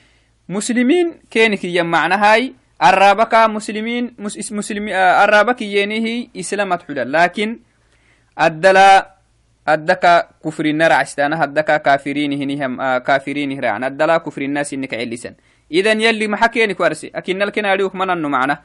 مسلمين 0.49 1.07
كينك 1.31 1.64
يم 1.64 1.87
معنى 1.87 2.14
هاي. 2.14 2.54
الرابك 2.83 3.35
مسلمين 3.35 4.19
مسلمي 4.50 4.90
الرابك 4.97 5.62
ينيه 5.62 6.35
إسلامت 6.35 6.83
حلال 6.83 7.12
لكن 7.12 7.59
الدلا 8.40 9.14
أدك 9.69 10.04
كفر 10.45 10.64
النار 10.66 10.92
عشتانا 10.92 11.45
هدك 11.45 11.83
كافرين 11.83 12.33
هنيهم 12.33 12.81
آه 12.81 12.99
كافرين 12.99 13.53
هرعنا 13.55 13.87
أدلا 13.87 14.18
كفر 14.18 14.42
الناس 14.42 14.75
إنك 14.75 14.94
علسن 14.94 15.35
إذن 15.72 16.00
يلي 16.00 16.28
محكينك 16.28 16.80
ورسي 16.80 17.11
أكن 17.14 17.38
لكن 17.38 17.64
أريوك 17.64 17.94
من 17.94 18.11
أنه 18.11 18.28
معنا. 18.28 18.58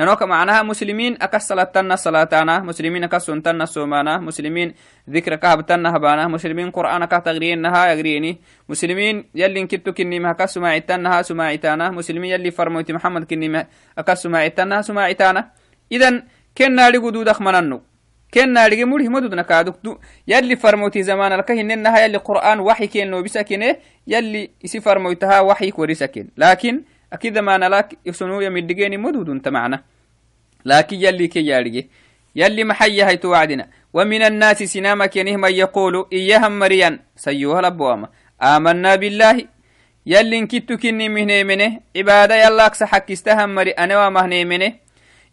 ننوك 0.00 0.22
معناها 0.22 0.62
مسلمين 0.62 1.16
أكس 1.22 1.48
صلاتنا 1.48 1.96
صلاتنا 1.96 2.58
مسلمين 2.58 3.04
أكس 3.04 3.22
سنتنا 3.22 3.64
سومانا. 3.64 4.18
مسلمين 4.18 4.74
ذكر 5.10 5.36
كهبتنا 5.36 5.96
هبانا. 5.96 6.28
مسلمين 6.28 6.70
قرآن 6.70 7.04
كتغرينها 7.04 7.86
يغريني. 7.92 8.40
مسلمين 8.68 9.30
يلي 9.34 9.60
انكتو 9.60 9.92
كني 9.92 10.18
ما 10.20 10.30
أكس 10.30 10.54
سماعتنا 10.54 11.22
سماعتنا 11.22 11.90
مسلمين 11.90 12.30
يلي 12.30 12.50
فرموت 12.50 12.92
محمد 12.92 13.24
كني 13.24 13.48
ما 13.48 13.66
أكس 13.98 14.22
سماعتنا 14.22 14.82
سماعتنا 14.82 15.50
إذن 15.92 16.22
كنا 16.58 16.90
لقدودك 18.36 18.48
من 18.48 18.56
أنه 18.56 18.64
كنا 18.64 18.68
لقي 18.68 18.84
مره 18.84 19.08
مدودنا 19.08 19.42
كادوك 19.42 20.00
يلي 20.28 20.56
فرموتي 20.56 21.02
زمان 21.02 21.32
الكه 21.32 21.60
إنها 21.60 22.04
يلي 22.04 22.18
قرآن 22.18 22.60
وحي 22.60 22.86
كين 22.86 23.10
نو 23.10 23.22
بسكنه 23.22 23.76
يلي 24.06 24.50
يسي 24.64 24.80
فرموتها 24.80 25.40
وحي 25.40 25.70
كوريسكن 25.70 26.28
لكن 26.36 26.82
أكيد 27.12 27.38
ما 27.38 27.56
نلاك 27.56 27.98
يسنو 28.06 28.40
يمدقيني 28.40 28.96
مدود 28.96 29.28
انت 29.28 29.48
معنا 29.48 29.82
لكن 30.64 30.96
يلي 30.96 31.28
كي 31.28 31.46
يارجي 31.46 31.90
يلي 32.36 32.64
محيا 32.64 33.08
هيتو 33.08 33.30
وعدنا 33.30 33.68
ومن 33.92 34.22
الناس 34.22 34.62
سناما 34.62 35.06
كينه 35.06 35.36
من 35.36 35.52
يقول 35.52 36.06
إياهم 36.12 36.58
مريان. 36.58 36.98
سيوها 37.16 37.62
لبواما. 37.62 38.08
آمنا 38.42 38.96
بالله. 38.96 39.44
يلي 40.06 40.38
انكتو 40.38 40.76
كني 40.76 41.08
مهني 41.08 41.44
منه 41.44 41.80
عبادة 41.96 42.44
يلا 42.44 42.66
أكس 42.66 42.82
حكستهم 42.82 43.54
مري 43.54 43.70
أنا 43.70 44.06
ومهني 44.06 44.44
منه 44.44 44.72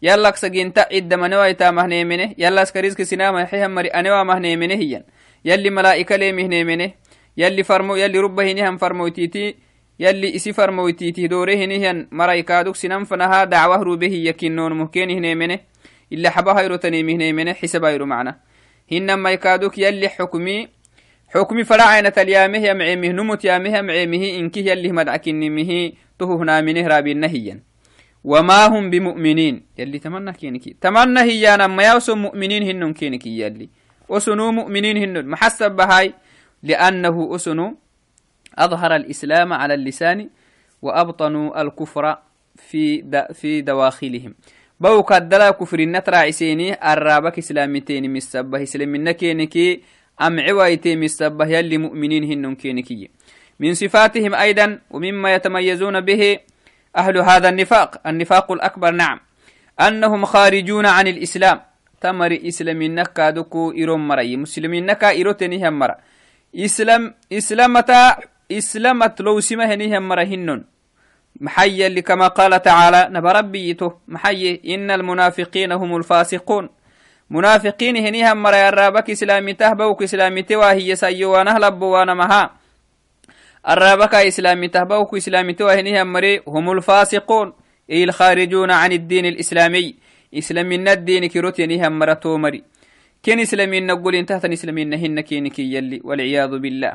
yallak 0.02 0.36
saginta 0.36 0.86
iddamanewayta 0.90 1.72
mahneemene 1.72 2.34
yallas 2.36 2.72
kariski 2.72 3.04
sinama 3.04 3.44
hehan 3.44 3.72
mari 3.72 3.90
anewa 3.92 4.24
mahneemene 4.24 4.76
hiyan 4.76 5.04
yalli 5.44 5.70
malaa'ika 5.70 6.18
leemihneemene 6.18 6.94
yalli 7.36 7.64
farmo 7.64 7.96
yalli 7.96 8.20
rubba 8.20 8.42
hinihan 8.42 8.78
farmoytiti 8.78 9.56
yalli 9.98 10.28
isi 10.28 10.52
farmoytiti 10.52 11.28
doore 11.28 11.56
hinihan 11.56 12.06
maraikaaduk 12.10 12.76
sinan 12.76 13.06
fanaha 13.06 13.46
dacwah 13.46 13.82
rube 13.84 14.08
hiya 14.08 14.32
kinnoon 14.32 14.74
muhkeen 14.74 15.10
ihneemene 15.10 15.60
ila 16.10 16.30
xaba 16.30 16.54
hayrotanimihneemene 16.54 17.54
xisabairu 17.54 18.06
macna 18.06 18.34
hinan 18.90 19.20
maikaaduk 19.20 19.78
yalli 19.78 20.08
xukmi 20.08 20.68
xukmi 21.32 21.64
faracaynat 21.64 22.18
alyaameh 22.18 22.62
yamceemih 22.62 23.12
numut 23.12 23.44
yaameh 23.44 23.72
yamceemihi 23.72 24.38
inkih 24.38 24.64
yallih 24.66 24.92
madcakinimihi 24.92 25.98
tuhuhnaamine 26.18 26.88
raabinna 26.88 27.28
hiyan 27.28 27.60
وما 28.24 28.66
هم 28.66 28.90
بمؤمنين. 28.90 29.62
يلي 29.78 29.98
تمنى 29.98 30.32
كينكي. 30.32 30.76
تمنى 30.80 31.20
هي 31.20 31.54
أنا 31.54 31.66
ما 31.66 31.82
يوسو 31.82 32.14
مؤمنين 32.14 32.62
هنن 32.62 32.92
كينكي 32.92 33.40
يلي. 33.40 33.68
أسنو 34.10 34.52
مؤمنين 34.52 34.96
هنن 34.96 35.26
محسب 35.28 35.72
بهاي. 35.76 36.14
لأنه 36.62 37.34
أسنو 37.34 37.76
أظهر 38.58 38.96
الإسلام 38.96 39.52
على 39.52 39.74
اللسان 39.74 40.28
وأبطنوا 40.82 41.62
الكفر 41.62 42.18
في. 42.56 43.04
في 43.32 43.60
دواخلهم. 43.60 44.34
بو 44.80 45.02
كدلا 45.02 45.50
كفر 45.50 45.78
النترا 45.78 46.16
عسيني. 46.16 46.92
الرابك 46.92 47.38
إسلامتين 47.38 48.12
مسبه 48.12 48.62
إسلامنا 48.62 49.12
كينكي. 49.12 49.80
أم 50.20 50.40
عوايتي 50.40 50.96
مسبه 50.96 51.46
يلي 51.46 51.78
مؤمنين 51.78 52.24
هنن 52.24 52.54
كينكي. 52.54 53.10
من 53.60 53.74
صفاتهم 53.74 54.34
أيضا. 54.34 54.78
ومما 54.90 55.34
يتميزون 55.34 56.00
به 56.00 56.38
أهل 56.96 57.18
هذا 57.18 57.48
النفاق 57.48 58.00
النفاق 58.06 58.52
الأكبر 58.52 58.90
نعم. 58.90 59.20
أنهم 59.80 60.24
خارجون 60.24 60.86
عن 60.86 61.06
الإسلام. 61.06 61.60
تمر 62.00 62.38
إسلام 62.48 62.82
نكا 62.82 63.30
دكو 63.30 63.72
إيرون 63.72 64.08
مرأي. 64.08 64.36
مسلمين 64.36 64.86
نكا 64.86 65.08
إيروتني 65.10 65.68
هم 65.68 65.78
مرأ. 65.78 65.96
إسلام 66.56 67.14
إسلامتا 67.32 68.16
إسلامت 68.52 69.20
لو 69.20 69.40
سمه 69.40 69.74
هم 69.74 70.08
مرة 70.08 70.22
هنن 70.22 70.64
محيا 71.40 71.86
اللي 71.86 72.02
كما 72.02 72.28
قال 72.28 72.62
تعالى 72.62 73.08
نبربيته 73.10 73.92
محيي 74.08 74.74
إن 74.74 74.90
المنافقين 74.90 75.72
هم 75.72 75.96
الفاسقون. 75.96 76.68
منافقين 77.30 77.96
هني 77.96 78.32
هم 78.32 78.42
مرة 78.42 78.56
يرابك 78.56 79.10
إسلامي 79.10 79.52
تهبوك 79.52 80.02
إسلامي 80.02 80.42
تواهي 80.42 80.96
سيوانا 80.96 81.58
لبوانا 81.58 82.14
مها 82.14 82.59
الرابك 83.68 84.14
إسلامي 84.14 84.68
تهبوك 84.68 85.14
إسلامي 85.16 85.52
توهنها 85.52 86.04
مري 86.04 86.40
هم 86.46 86.72
الفاسقون. 86.72 87.52
أي 87.90 88.04
الخارجون 88.04 88.70
عن 88.70 88.92
الدين 88.92 89.26
الإسلامي؟ 89.26 89.94
إسلامي 90.34 90.92
الدين 90.92 91.26
كروت 91.26 91.58
ينها 91.58 91.88
مرتو 91.88 92.36
مري 92.36 92.62
كن 93.24 93.40
إسلامي 93.40 93.80
نقول 93.80 94.14
انتهت 94.14 94.44
إسلامي 94.44 94.84
نهن 94.84 95.20
كينك 95.20 95.58
يلي 95.58 96.00
والعياذ 96.04 96.58
بالله. 96.58 96.92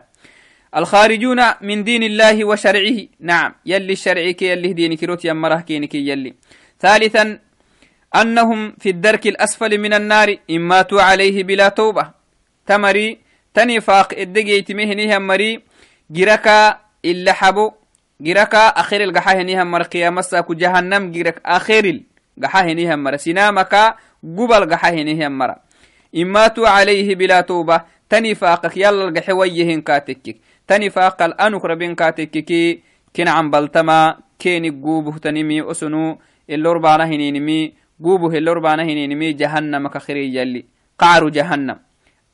الخارجون 0.75 1.41
من 1.61 1.83
دين 1.83 2.03
الله 2.03 2.45
وشرعه. 2.45 2.99
نعم 3.19 3.53
يلي 3.65 3.93
الشرعي 3.93 4.33
كي 4.33 4.45
يلي 4.45 4.73
دين 4.73 4.95
كروت 4.95 5.25
يمره 5.25 5.55
كينك 5.55 5.95
يلي. 5.95 6.33
ثالثا 6.79 7.39
أنهم 8.15 8.75
في 8.79 8.89
الدرك 8.89 9.27
الأسفل 9.27 9.77
من 9.77 9.93
النار 9.93 10.37
إن 10.49 10.59
ماتوا 10.59 11.01
عليه 11.01 11.43
بلا 11.43 11.69
توبة. 11.69 12.11
تمري 12.67 13.17
تنفاق 13.53 14.13
الدقيت 14.19 14.71
مهنها 14.71 15.19
مري 15.19 15.61
giraka 16.11 16.79
ila 17.03 17.33
xabo 17.33 17.77
giraka 18.21 18.75
akhiril 18.75 19.11
gaxa 19.11 19.37
henihan 19.37 19.67
mara 19.67 19.85
qiyamasaku 19.85 20.55
jahannam 20.55 21.11
girak 21.11 21.41
akhiril 21.43 22.03
gaxa 22.37 22.63
henihan 22.63 22.99
mara 22.99 23.17
sinamaka 23.17 23.97
gubal 24.23 24.65
gaxa 24.65 24.91
henihan 24.91 25.31
mara 25.31 25.65
إن 26.15 26.27
ماتوا 26.31 26.67
عليه 26.67 27.15
بلا 27.15 27.41
توبة. 27.41 27.81
تني 28.09 28.35
فاقك 28.35 28.77
يلا 28.77 29.03
القحي 29.11 29.31
ويهن 29.31 29.81
كاتكك. 29.81 30.37
تني 30.67 30.89
فاق 30.89 31.21
الأنك 31.21 31.65
ربين 31.65 31.95
كاتككي 31.95 32.79
كن 33.15 33.27
عن 33.27 33.51
بلتما 33.51 34.17
كيني 34.39 34.69
قوبه 34.69 35.17
تنمي 35.17 35.71
أسنو. 35.71 36.17
اللور 36.49 36.77
بانا 36.77 37.05
هنينمي. 37.05 37.73
قوبه 38.03 38.37
اللور 38.37 38.59
بانا 38.59 38.83
هنينمي. 38.83 39.33
جهنم 39.33 39.87
كخري 39.87 40.35
يلي. 40.35 40.65
قعر 40.99 41.29
جهنم. 41.29 41.79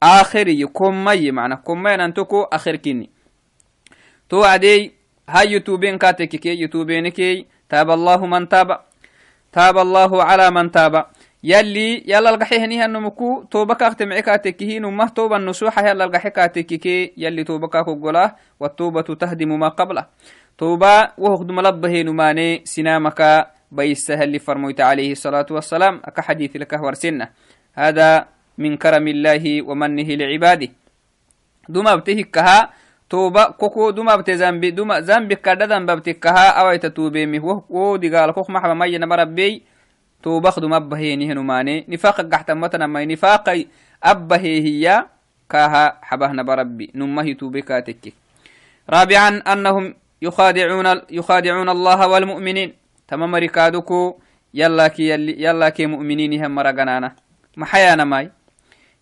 آخري 0.04 0.66
كمي 0.66 1.32
معنى 1.32 1.56
كمي 1.56 1.98
ننتكو 1.98 2.42
آخر 2.42 2.76
كني. 2.76 3.10
تو 4.32 4.44
عدي 4.44 4.92
هاي 5.30 5.52
يوتوبين 5.52 5.98
كاتككي 5.98 6.56
يوتوبينكي 6.64 7.46
تاب 7.70 7.92
الله 7.92 8.26
من 8.26 8.48
تاب 8.48 8.80
تاب 9.52 9.78
الله 9.78 10.24
على 10.24 10.52
من 10.52 10.72
تاب. 10.72 11.06
يلي 11.44 12.04
يلا 12.08 12.30
القحي 12.30 12.64
النمكو 12.86 13.44
توبك 13.52 13.84
اختمعي 13.84 14.22
كاتكيه 14.22 14.80
نمه 14.80 15.08
توبا 15.10 15.38
النسوحة 15.38 15.88
يلا 15.88 16.04
القحي 16.06 16.30
كاتككي 16.30 17.14
يلي 17.18 17.44
توبك 17.44 17.70
كقوله 17.70 18.36
والتوبة 18.60 19.02
تهدم 19.02 19.60
ما 19.60 19.68
قبله 19.68 20.06
توبة 20.58 21.12
وهد 21.18 21.52
ملبه 21.52 22.02
نماني 22.02 22.62
سنامك 22.64 23.48
بيسه 23.72 24.24
اللي 24.24 24.40
فرميت 24.40 24.82
عليه 24.82 25.12
الصلاة 25.12 25.50
والسلام 25.52 26.02
أكا 26.06 26.22
حديث 26.22 26.56
لك 26.56 26.72
ورسنة 26.80 27.30
هذا 27.74 28.28
من 28.58 28.78
كرم 28.78 29.08
الله 29.08 29.44
ومنه 29.68 30.10
لعباده. 30.16 30.70
دوما 31.70 31.96
بتهكها 31.96 32.81
توبة 33.12 33.44
كوكو 33.60 33.92
دوما 33.92 34.16
بتزنبي 34.16 34.72
دوما 34.72 35.04
زنبي 35.04 35.36
كردا 35.36 35.68
ذنب 35.68 35.92
بتكها 35.92 36.48
أويت 36.64 36.86
توبي 36.96 37.26
مه 37.28 37.64
وهو 37.70 38.00
دي 38.00 38.08
قال 38.16 38.32
كوك 38.32 38.50
محبا 38.50 38.74
مينا 38.74 39.06
مربي 39.06 39.64
توبة 40.24 40.50
خدوم 40.50 40.74
أبهي 40.74 41.16
نماني 41.16 41.86
نفاق 41.92 42.22
قحتا 42.32 42.54
متنا 42.54 42.88
ما 42.88 43.06
نفاق 43.06 43.66
أبهي 44.04 44.56
هي 44.66 45.06
كاها 45.50 46.00
حبهنا 46.02 46.44
بربي 46.44 46.92
نمه 46.96 47.34
توبي 47.34 47.62
كاتك 47.62 48.14
رابعا 48.90 49.44
أنهم 49.54 49.96
يخادعون 50.22 50.88
يخادعون 51.12 51.70
الله 51.70 52.08
والمؤمنين. 52.08 52.74
تمام 53.08 53.36
ركادكو 53.36 54.20
يلا 54.54 54.88
كي 54.88 55.10
يلا 55.44 55.70
كي 55.70 55.86
مؤمنين 55.86 56.46
هم 56.46 56.56
مرغنانا 56.56 57.16
ما 57.58 57.66
حيانا 57.66 58.04
ماي. 58.04 58.32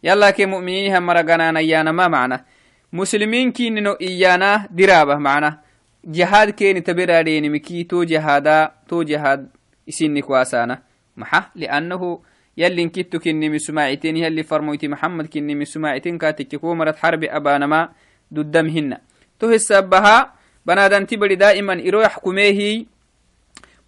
يلا 0.04 0.32
كي 0.32 0.46
مؤمنين 0.46 0.96
هم 0.96 1.06
مرغنانا 1.06 1.60
يانا 1.60 1.92
ما 1.92 2.08
معنى؟ 2.08 2.46
مسلمين 2.94 3.52
كي 3.52 3.70
نو 3.70 3.94
إيانا 4.02 4.68
درابة 4.72 5.16
معنى 5.16 5.60
جهاد 6.06 6.50
كين 6.50 6.84
تبرارين 6.84 7.52
مكي 7.52 7.84
تو 7.84 8.04
جهادا 8.04 8.72
تو 8.88 9.04
جهاد 9.04 9.50
إسينك 9.90 10.30
واسانا 10.30 10.82
محا 11.18 11.42
لأنه 11.56 12.20
يلي 12.58 12.84
انكتو 12.84 13.20
كني 13.20 13.50
من 13.50 13.60
سماعتين 13.60 14.18
يلي 14.18 14.44
فرمويتي 14.44 14.88
محمد 14.88 15.26
كني 15.28 15.56
من 15.56 15.66
سماعتين 15.66 16.18
كاتك 16.18 16.64
مرت 16.64 16.98
حرب 16.98 17.24
أبانا 17.24 17.66
ما 17.66 17.90
ددمهن 18.32 18.98
تو 19.40 19.50
السبها 19.50 20.34
بنادنتي 20.66 21.16
بدي 21.16 21.36
دائما 21.36 21.74
إرو 21.88 22.02
يحكميه 22.02 22.86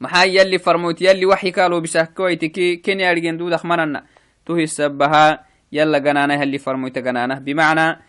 maxaa 0.02 0.26
yalli 0.26 0.58
farmoyt 0.60 0.98
yalli 1.02 1.26
waxi 1.30 1.52
kaalo 1.54 1.82
bisahkowaitiki 1.82 2.82
ken 2.82 3.00
yargen 3.00 3.38
dudak 3.38 3.64
manana 3.64 4.02
tuhi 4.46 4.66
sabaha 4.68 5.46
yalla 5.72 6.00
ganana 6.02 6.38
halli 6.42 6.58
farmoyta 6.58 7.02
ganana 7.06 7.38
bimacna 7.38 8.02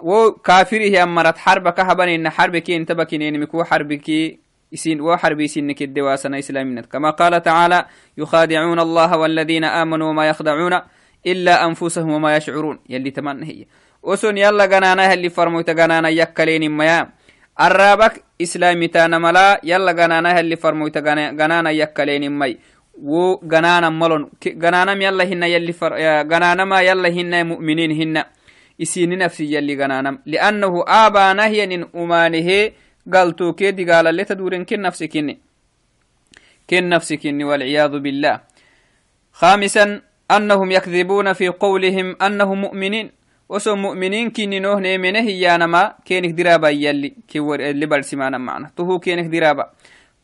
و 0.00 0.30
كافر 0.30 0.76
هي 0.76 1.02
أمرت 1.02 1.38
حرب 1.38 1.74
هبني 1.78 2.14
إن 2.14 2.30
حرب 2.30 2.54
حربك 2.54 2.70
أنت 2.70 2.92
بكين 2.92 3.40
مكو 3.40 3.64
حرب 3.64 3.92
كي 3.92 4.38
يسين 4.72 5.00
و 5.00 5.16
حرب 5.16 5.40
يسين 5.40 5.40
وحرب 5.40 5.40
يسينك 5.40 5.82
الدواسنا 5.82 6.38
إسلامنا 6.38 6.80
كما 6.80 7.10
قال 7.10 7.42
تعالى 7.42 7.86
يخادعون 8.18 8.80
الله 8.80 9.16
والذين 9.16 9.64
آمنوا 9.64 10.08
وما 10.08 10.28
يخدعون 10.28 10.80
إلا 11.26 11.64
أنفسهم 11.64 12.10
وما 12.10 12.36
يشعرون 12.36 12.78
يلي 12.88 13.10
تمن 13.10 13.42
هي 13.42 13.66
وسن 14.02 14.38
يلا 14.38 14.66
جنانا 14.66 15.12
اللي 15.12 15.28
فرموت 15.28 15.70
جنانا 15.70 16.08
يكلين 16.08 16.76
ميا 16.76 17.10
الرابك 17.60 18.22
إسلامي 18.42 18.88
تانا 18.88 19.18
ملا 19.18 19.60
يلا 19.64 19.92
جنانا 19.92 20.40
اللي 20.40 20.56
فرموت 20.56 20.98
جنانا 20.98 21.70
يكلين 21.70 22.38
مي 22.38 22.58
وجنانا 23.02 23.90
ملون 23.90 24.30
جنانا 24.46 24.92
يلا 24.92 25.24
هن 25.24 25.42
يلي 25.42 25.72
فر 25.72 25.92
جنانا 26.22 26.64
ما 26.64 26.80
يلا 26.80 27.08
هن 27.08 27.46
مؤمنين 27.46 27.90
هن 27.92 28.24
isini 28.78 29.16
nafsi 29.16 29.52
yalli 29.52 29.76
gananam 29.76 30.18
liannahu 30.26 30.84
abanahyanin 30.86 31.86
umanihe 31.92 32.74
galto 33.06 33.52
ke 33.52 33.72
digalaleta 33.72 34.34
duren 34.34 34.64
ken 34.64 34.80
nafsi 34.80 35.08
kinni. 35.08 35.38
Ken 36.66 36.84
nafsi 36.88 37.18
kinni 37.18 37.44
walciyadu 37.44 38.00
billah. 38.00 38.40
خامسا 39.38 40.00
أنهم 40.30 40.70
يكذبون 40.70 41.32
في 41.32 41.48
قولهم 41.48 42.16
أنهم 42.22 42.60
مؤمنين 42.60 43.10
وسو 43.48 43.76
مؤمنين 43.76 44.30
كيني 44.30 44.58
نوه 44.60 44.80
نيمنه 44.80 45.30
يانما 45.30 45.94
كينك 46.04 46.30
درابا 46.30 46.68
يلي 46.68 47.14
كيور 47.28 47.60
اللي 47.60 47.86
برسمانا 47.86 48.38
معنا 48.38 48.70
تهو 48.76 48.98
كينك 48.98 49.26
درابا 49.26 49.70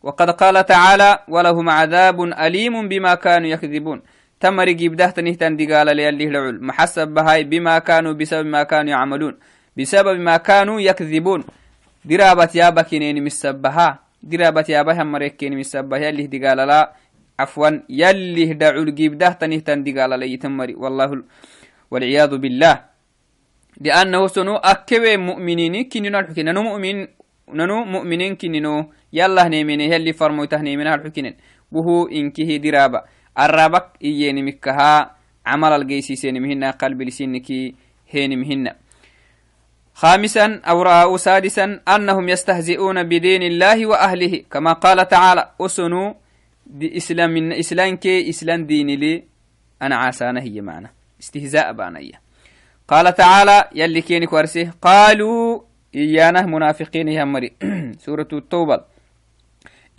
وقد 0.03 0.31
قال 0.31 0.67
تعالى 0.67 1.19
ولهم 1.29 1.71
عذاب 1.71 2.23
أليم 2.23 2.88
بما 2.88 3.14
كانوا 3.14 3.49
يكذبون 3.49 4.03
تمر 4.44 4.68
جيبده 4.80 5.11
تنهتن 5.16 5.57
دقال 5.57 5.96
ليالي 5.96 6.24
العل 6.28 6.57
محسب 6.68 7.09
بهاي 7.16 7.44
بما 7.48 7.78
كانوا 7.78 8.12
بسبب 8.12 8.46
ما 8.46 8.62
كانوا 8.62 8.90
يعملون. 8.90 9.35
بسبب 9.76 10.16
ما 10.20 10.37
كانوا 10.37 10.80
يكذبون. 10.80 11.40
درابة 12.04 12.52
يابا 12.54 12.83
كينين 12.83 13.24
مسبها 13.24 13.88
درابة 14.22 14.68
يابا 14.68 14.92
هم 15.02 15.12
مريك 15.12 15.37
كيني 15.40 15.57
مسبها 15.57 15.98
يلي 15.98 16.26
دقال 16.26 16.59
لا. 16.68 16.92
عفوا 17.40 17.70
يلي 17.88 18.52
دعو 18.61 18.83
الجيبده 18.83 19.28
تنهتن 19.40 19.80
دقال 19.87 20.12
لي 20.20 20.37
تمري. 20.37 20.74
والله 20.74 21.11
والعياذ 21.90 22.33
بالله. 22.37 22.74
لأنه 23.80 24.26
سنو 24.26 24.54
أكوي 24.57 25.16
مؤمنين 25.16 25.74
كننو 25.88 26.18
الحكين 26.18 26.44
ننو 26.48 26.62
مؤمن 26.62 26.96
ننو 27.59 27.76
مؤمنين 27.85 28.37
كننو 28.37 28.74
يلا 29.12 29.48
نيمين 29.48 29.80
اللي 29.80 30.12
فرموته 30.12 30.61
نيمين 30.61 30.87
الحكين 30.87 31.26
وهو 31.72 32.07
إنكه 32.07 32.50
درابة 32.64 33.00
الرابك 33.38 33.87
إيين 34.03 34.44
مكها 34.44 35.11
عمل 35.47 35.73
الجيسيسين 35.73 36.42
مهنا 36.42 36.70
قلب 36.70 37.03
لسنك 37.03 37.49
هين 38.11 38.38
مهنا 38.38 38.77
خامسا 39.94 40.61
أو 40.64 41.16
سادسا 41.16 41.81
أنهم 41.88 42.29
يستهزئون 42.29 43.03
بدين 43.03 43.42
الله 43.42 43.87
وأهله 43.87 44.42
كما 44.51 44.73
قال 44.73 45.09
تعالى 45.09 45.51
أسنو 45.61 46.14
دي 46.66 46.97
إسلام 46.97 47.53
إسلام 47.53 47.97
كي 47.97 48.29
إسلام 48.29 48.66
دين 48.66 48.87
لي 48.87 49.25
أنا 49.83 49.97
عاسانة 49.97 50.40
هي 50.40 50.61
معنا 50.61 50.90
استهزاء 51.20 51.73
بانية 51.73 52.20
قال 52.88 53.14
تعالى 53.14 53.64
يلي 53.75 54.01
كينك 54.01 54.33
ورسه 54.33 54.70
قالوا 54.83 55.61
إيانا 55.94 56.42
منافقين 56.42 57.09
يهمري 57.09 57.53
سورة 58.05 58.29
التوبة 58.33 58.93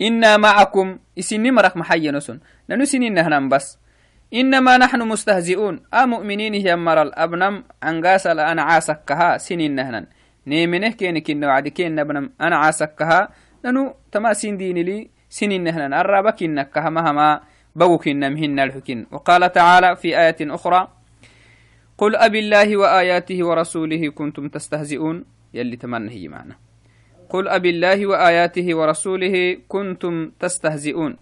إنا 0.02 0.36
معكم. 0.36 0.98
إسني 1.18 1.50
مرق 1.50 1.76
محيا 1.76 2.12
نسن 2.12 2.40
ننسنين 2.70 3.14
نهنم 3.14 3.48
بس. 3.48 3.78
إنما 4.34 4.76
نحن 4.76 5.02
مستهزئون. 5.02 5.80
أمؤمنين 5.94 6.54
يهمر 6.54 7.02
الأبنم. 7.02 7.64
أنقاس 7.84 8.26
أنا 8.26 8.62
عاسكها. 8.62 9.38
سنين 9.38 9.74
نهنن. 9.74 10.06
نيمنه 10.46 10.88
كينك 10.88 11.30
إنه 11.30 11.46
عدي 11.46 11.70
كين 11.70 11.94
نبنم. 11.94 12.32
أنا 12.40 12.56
عاسكها. 12.56 13.28
ننو 13.64 13.94
تما 14.12 14.32
سين 14.32 14.56
ديني 14.56 14.82
لي. 14.82 15.10
سنين 15.28 15.64
نهنن. 15.64 15.94
الرابك 15.94 16.42
إنكها 16.42 16.90
مهما 16.90 17.40
بوك 17.76 18.08
إنمهن 18.08 18.60
الحكين 18.60 19.06
وقال 19.10 19.52
تعالى 19.52 19.96
في 19.96 20.18
آية 20.18 20.36
أخرى 20.40 20.88
قل 21.98 22.16
أب 22.16 22.34
الله 22.34 22.76
وآياته 22.76 23.46
ورسوله 23.46 24.10
كنتم 24.10 24.48
تستهزئون. 24.48 25.24
يلي 25.54 25.76
تمنهي 25.76 26.28
معنا. 26.28 26.65
قل 27.30 27.48
أب 27.48 27.66
الله 27.66 28.06
وآياته 28.06 28.74
ورسوله 28.74 29.58
كنتم 29.68 30.30
تستهزئون. 30.40 31.16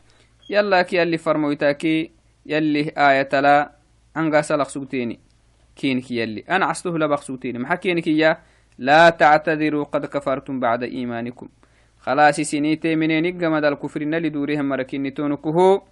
يلا 0.50 0.82
كي 0.82 0.96
يلي 0.96 1.18
فرمويتاكي 1.18 2.10
يلي 2.46 2.92
آية 2.98 3.40
لا 3.40 3.72
أنقا 4.16 4.40
سلق 4.40 4.68
سوتيني 4.68 5.18
كينك 5.76 6.10
يلي؟ 6.10 6.44
أنا 6.50 6.66
عصته 6.66 6.98
لبق 6.98 7.20
سوتيني 7.20 7.58
محا 7.58 7.74
كينك 7.74 8.06
يا؟ 8.06 8.38
لا 8.78 9.10
تعتذروا 9.10 9.84
قد 9.84 10.06
كفرتم 10.06 10.60
بعد 10.60 10.82
إيمانكم. 10.82 11.48
خلاص 12.00 12.40
سنيتي 12.40 12.96
منين 12.96 13.44
قمد 13.44 13.64
الكفر 13.64 14.04
نلي 14.04 14.28
دوريهم 14.28 14.68
مركيني 14.68 15.10
تونكو 15.10 15.82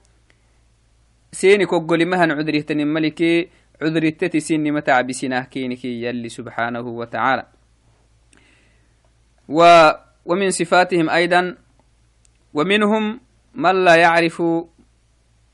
سيني 1.33 1.66
كوغولي 1.66 2.05
مهن 2.05 2.31
عذريه 2.31 2.61
تنم 2.61 2.88
ملكي 2.94 3.48
عذر 3.83 4.03
التتسين 4.03 4.72
متى 4.72 5.03
بسناه 5.03 5.44
كينك 5.44 5.85
يلي 5.85 6.29
سبحانه 6.29 6.81
وتعالى. 6.81 7.46
و 9.53 9.59
ومن 10.25 10.51
صفاتهم 10.51 11.11
أيضا 11.11 11.57
ومنهم 12.55 13.21
من 13.55 13.85
لا 13.85 13.95
يعرف 13.97 14.43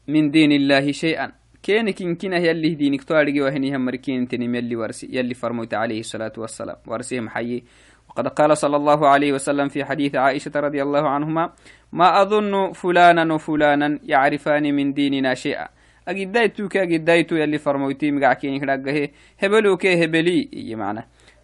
من 0.09 0.31
دين 0.31 0.53
الله 0.53 0.93
شيئا. 0.93 1.33
كينك 1.63 2.03
كنا 2.21 2.39
يلي 2.39 2.75
دينك 2.75 3.05
توارجي 3.05 3.43
وهني 3.43 3.77
هم 3.77 3.85
مركين 3.85 4.29
تنم 4.29 4.55
يلي 4.55 4.77
ورسي 4.77 5.09
يلي 5.11 5.35
فرموت 5.35 5.75
عليه 5.75 6.01
الصلاة 6.01 6.33
والسلام. 6.37 6.77
ورسيهم 6.87 7.29
حي. 7.29 7.63
وقد 8.09 8.29
قال 8.29 8.57
صلى 8.57 8.77
الله 8.77 9.09
عليه 9.09 9.33
وسلم 9.33 9.69
في 9.69 9.85
حديث 9.85 10.15
عائشة 10.15 10.53
رضي 10.57 10.83
الله 10.83 11.09
عنهما 11.09 11.53
ما 11.93 12.23
أظن 12.23 12.73
فلانا 12.73 13.35
وفلانا 13.35 13.99
يعرفان 14.03 14.75
من 14.75 14.93
ديننا 14.93 15.35
شيئا. 15.35 15.69
agidaytuke 16.09 16.81
agidaytu 16.81 17.37
yalli 17.37 17.59
farmoyti 17.59 18.13
migackenik 18.13 18.65
dhaggahe 18.65 19.13
hebeluke 19.37 19.97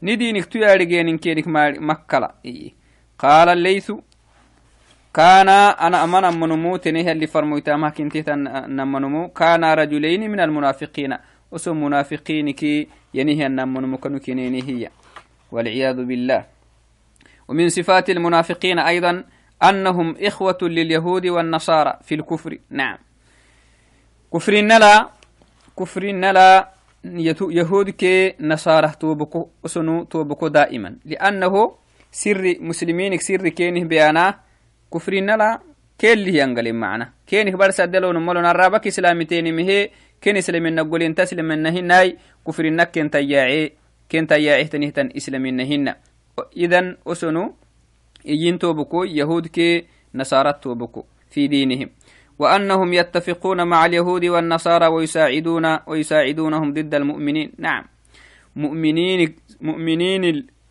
ندينك 0.04 0.44
تيارجينك 0.44 1.20
كيرك 1.20 1.48
مكة 1.48 2.18
لا 2.18 2.34
إيه. 2.44 2.72
قال 3.18 3.48
الليث 3.48 3.92
كان 5.14 5.48
أنا 5.48 6.04
أمنا 6.04 6.30
من 6.30 6.48
موت 6.48 6.88
نهى 6.88 7.12
اللي 7.12 7.26
فرميت 7.26 7.70
ما 7.70 7.88
كنت 7.88 8.28
أن 8.28 9.28
كان 9.34 9.64
رجلين 9.64 10.30
من 10.30 10.40
المنافقين. 10.40 11.16
أسم 11.54 11.84
منافقين 11.84 12.50
كي 12.50 12.88
ينهى 13.14 13.46
أن 13.46 13.68
من 13.68 13.88
مكنو 13.88 14.18
كنينهي 14.18 14.90
والعياذ 15.52 16.04
بالله. 16.04 16.44
ومن 17.48 17.68
صفات 17.68 18.10
المنافقين 18.10 18.78
أيضا 18.78 19.24
أنهم 19.62 20.16
إخوة 20.20 20.58
لليهود 20.62 21.26
والنصارى 21.26 21.98
في 22.02 22.14
الكفر. 22.14 22.58
نعم. 22.70 22.98
كفر 24.34 24.60
نلا 24.60 25.08
كفر 25.78 26.04
نلا 26.10 26.73
يهود 27.04 27.90
كي 27.90 28.34
نصارى 28.40 28.92
توبكو 29.00 29.48
سنو 29.66 30.04
توبكو 30.04 30.48
دائما. 30.48 30.96
لأنه 31.04 31.72
سر 32.12 32.54
مسلمين 32.60 33.18
سر 33.18 33.48
كينه 33.48 33.84
بيانا 33.84 34.40
كفر 34.94 35.14
نلا 35.14 35.60
كيل 35.98 36.28
ينقل 36.28 36.72
معنا. 36.72 37.12
كينه 37.26 37.56
برسا 37.56 37.84
دلون 37.84 38.26
ملون 38.26 38.46
الرابك 38.46 38.86
إسلامتين 38.86 39.56
مهي 39.56 39.90
كين 40.20 40.36
إسلامين 40.36 40.74
نقولين 40.74 41.14
تسلم 41.14 41.52
النهي 41.52 42.16
كفر 42.46 42.70
نكين 42.70 43.10
تياعي 43.10 43.72
كين 44.08 44.26
تياعي 44.26 44.64
تنهتن 44.64 45.10
إسلامين 45.16 45.56
نهن 45.56 45.94
إذن 46.56 46.96
أسنو 47.06 47.54
إيين 48.26 48.58
توبكو 48.58 49.04
يهود 49.04 49.46
كي 49.46 49.84
نصارى 50.14 50.52
توبكو 50.62 51.04
في 51.30 51.48
دينهم. 51.48 51.90
وأنهم 52.38 52.92
يتفقون 52.92 53.66
مع 53.66 53.86
اليهود 53.86 54.24
والنصارى 54.24 54.86
ويساعدون 54.86 55.78
ويساعدونهم 55.86 56.72
ضد 56.72 56.94
المؤمنين. 56.94 57.52
نعم. 57.58 57.84
مؤمنين 58.56 59.34
مؤمنين 59.60 60.24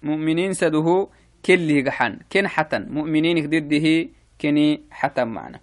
المؤمنين 0.03 0.53
سده 0.53 1.07
كله 1.45 1.79
جحن 1.81 2.19
كن 2.31 2.47
حتن. 2.47 2.87
مؤمنين 2.89 3.49
ضده 3.49 4.09
كني 4.41 4.81
حتن 4.91 5.27
معنا. 5.27 5.59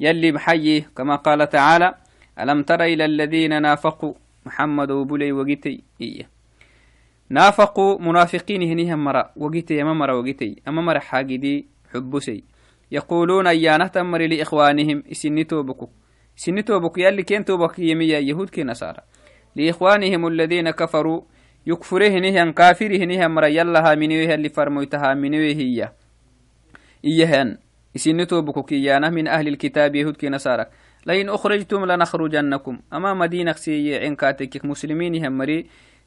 يلي 0.00 0.32
بحيه 0.32 0.90
كما 0.96 1.16
قال 1.16 1.48
تعالى 1.48 1.94
ألم 2.40 2.62
تر 2.62 2.82
إلى 2.82 3.04
الذين 3.04 3.62
نافقوا؟ 3.62 4.14
محمد 4.46 4.90
وبلي 4.90 5.32
وقتي 5.32 5.82
إيه. 6.00 6.40
نافقوا 7.30 7.98
منافقين 7.98 8.62
هنيها 8.62 8.96
مرة 8.96 9.30
وقتي 9.36 9.82
أما 9.82 9.94
مرة 9.94 10.18
وقتي 10.18 10.62
أما 10.68 10.82
مرة 10.82 10.98
حاجدي 10.98 11.66
حبسي 11.94 12.44
يقولون 12.92 13.46
أيانه 13.46 13.86
تمر 13.86 14.26
لإخوانهم 14.26 15.02
إسني 15.12 15.44
توبكو. 15.44 15.88
إسني 16.38 16.62
توبكو 16.62 17.00
يلي 17.00 17.22
كين 17.22 17.44
توبك 17.44 17.78
يميا 17.78 18.18
يهود 18.18 18.50
كي 18.50 18.64
نصارى. 18.64 19.02
لإخوانهم 19.56 20.26
الذين 20.26 20.70
كفروا 20.70 21.20
يكفره 21.66 22.08
نهيا 22.08 22.50
كافره 22.50 23.04
نهيا 23.04 23.28
مر 23.28 23.44
يلها 23.44 23.94
منويه 23.94 24.34
اللي 24.34 24.48
فرموتها 24.48 25.14
منويه 25.14 25.54
هي. 25.54 25.92
إيهن 27.04 27.58
إسني 27.96 28.26
توبكو 28.26 28.62
كيانه 28.62 29.10
من 29.10 29.28
أهل 29.28 29.48
الكتاب 29.48 29.94
يهود 29.94 30.16
كي 30.16 30.28
نصارى. 30.28 30.66
لئن 31.06 31.28
أخرجتم 31.28 31.84
لنخرجنكم. 31.84 32.78
أما 32.92 33.14
مدينة 33.14 33.52
سيئ 33.52 34.04
عنكاتك 34.04 34.64
مسلمين 34.64 35.24
هم 35.24 35.38
مري 35.38 35.66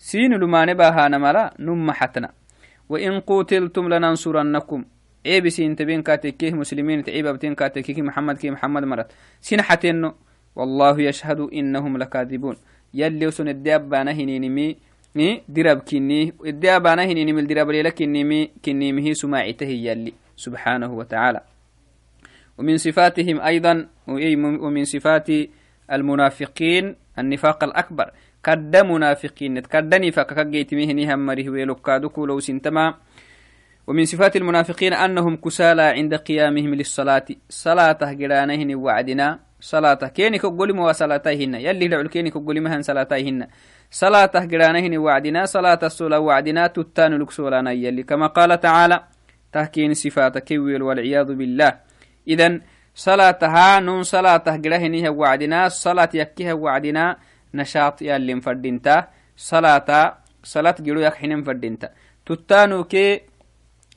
سين 0.00 0.32
لماني 0.32 0.74
باهانا 0.74 1.18
ملا 1.18 1.54
نم 1.58 1.90
حتنا. 1.92 2.32
وإن 2.88 3.20
قتلتم 3.20 3.88
لننصرنكم. 3.88 4.84
عيب 5.26 5.48
سين 5.48 5.76
تبين 5.76 6.02
كاتكيه 6.02 6.52
مسلمين 6.52 7.04
تعيب 7.04 7.26
بتين 7.26 7.54
كاتكيه 7.54 8.02
محمد 8.02 8.36
كي 8.36 8.50
محمد 8.50 8.84
مرت 8.84 9.12
سين 9.40 9.62
حتنو. 9.62 10.14
والله 10.56 11.00
يشهد 11.00 11.40
إنهم 11.40 11.98
لكاذبون. 11.98 12.56
يلي 12.94 13.26
وسن 13.26 13.48
الدياب 13.48 13.88
بانا 13.88 14.12
هنينمي 14.12 14.76
مي. 15.14 15.42
درب 15.48 15.78
كني. 15.78 16.32
الدياب 16.46 16.82
بانا 16.82 17.04
هنينمي 17.04 17.40
الدرب 17.40 17.70
ليلة 17.70 17.90
كنيمي 17.90 18.50
كنيمه 18.64 19.12
سماعته 19.12 19.66
يلي. 19.66 20.12
سبحانه 20.36 20.92
وتعالى. 20.92 21.40
ومن 22.58 22.76
صفاتهم 22.76 23.40
أيضا. 23.40 23.86
ومن 24.64 24.84
صفات 24.84 25.28
المنافقين. 25.92 26.96
النفاق 27.18 27.64
الأكبر. 27.64 28.10
Kadda 28.42 28.82
منافقين 28.82 29.60
كدني 29.60 30.12
فككجيت 30.12 30.74
مهني 30.74 31.14
هم 31.14 31.26
مريه 31.26 31.50
ويلوكادوكو 31.50 32.26
لو 32.26 32.40
سنتما 32.40 32.94
ومن 33.86 34.04
صفات 34.04 34.36
المنافقين 34.36 34.92
أنهم 34.92 35.36
كسالى 35.36 35.82
عند 35.82 36.14
قيامهم 36.14 36.74
للصلاة 36.74 37.26
صلاة 37.48 37.98
جرانهن 38.02 38.74
وعدنا 38.74 39.38
صلاة 39.60 39.94
كيني 39.94 40.38
كقول 40.38 40.72
مو 40.72 40.92
صلاتهن 40.92 41.54
يلي 41.54 41.88
لعل 41.88 42.08
كيني 42.08 42.30
كقول 42.30 42.60
مهن 42.60 42.82
صلاتهن 42.82 43.46
صلاة 43.90 44.30
جرانهن 44.34 44.98
وعدنا 44.98 45.44
صلاة 45.44 45.78
الصلاة 45.82 46.18
وعدنا 46.18 46.66
تتان 46.66 47.12
لكسولانا 47.18 47.72
يلي 47.72 48.02
كما 48.02 48.26
قال 48.26 48.60
تعالى 48.60 49.00
تهكين 49.52 49.94
صفات 49.94 50.38
كويل 50.38 50.82
والعياذ 50.82 51.34
بالله 51.34 51.72
إذن 52.28 52.60
صلاتها 52.94 53.80
نون 53.80 54.02
صلاة 54.02 54.56
جرانهن 54.56 55.08
وعدنا 55.08 55.68
صلاة 55.68 56.10
يكيها 56.14 56.52
وعدنا 56.52 57.16
nashaat 57.52 58.00
yallin 58.00 58.40
fadhinta 58.40 59.10
salata 59.36 60.22
salat 60.42 60.82
gido 60.82 61.00
yak 61.00 61.16
hinen 61.20 61.44
fadhinta 61.44 61.90
tuttanu 62.24 62.84
ke 62.84 63.26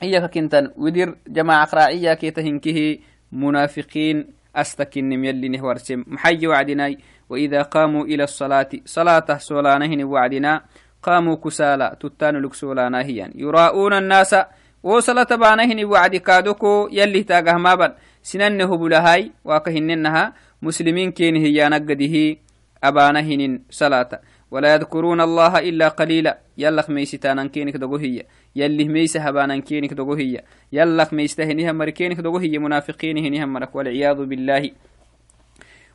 iyaka 0.02 0.28
kintan 0.28 0.72
widir 0.76 1.14
jamaca 1.30 1.70
qraaciya 1.70 2.16
keta 2.16 2.42
hinkihi 2.42 3.02
munafiqiin 3.32 4.26
astakinim 4.54 5.24
yallinih 5.24 5.62
warsem 5.62 6.04
maxayi 6.06 6.46
wacdinai 6.46 6.96
وإذا 7.28 7.62
قاموا 7.62 8.04
إلى 8.04 8.24
الصلاة 8.24 8.68
صلاة 8.84 9.28
سولانهن 9.38 10.04
وعدنا 10.04 10.62
قاموا 11.02 11.36
كسالا 11.36 11.96
تتان 12.00 12.36
لك 12.36 12.54
سولانهيا 12.54 13.30
يراؤون 13.34 13.92
الناس 13.92 14.36
وصلاة 14.82 15.30
بانهن 15.36 15.84
وعد 15.84 16.16
كادوكو 16.16 16.88
يلي 16.92 17.22
تاقه 17.22 17.56
مابا 17.56 17.96
سننه 18.22 18.76
بلهاي 18.76 19.32
واكهننها 19.44 20.32
مسلمين 20.62 21.12
كين 21.12 21.36
هي 21.36 21.68
نقده 21.68 22.36
أبانا 22.84 23.20
هنين 23.20 23.64
صلاة 23.70 24.20
ولا 24.50 24.74
يذكرون 24.74 25.20
الله 25.20 25.58
إلا 25.58 25.88
قليلا. 25.88 26.38
يلخ 26.58 26.90
ميستانا 26.90 27.46
كينك 27.46 27.76
دقوهية 27.76 28.26
يلي 28.56 28.84
ميس 28.84 29.16
هبانا 29.16 29.58
كينك 29.58 29.92
دقوهية 29.94 30.44
يلخ 30.72 31.12
ميستهنها 31.12 31.72
مركينك 31.72 32.20
دقوهية 32.20 32.58
منافقين 32.58 33.44
مرك. 33.48 33.74
والعياذ 33.74 34.24
بالله. 34.24 34.70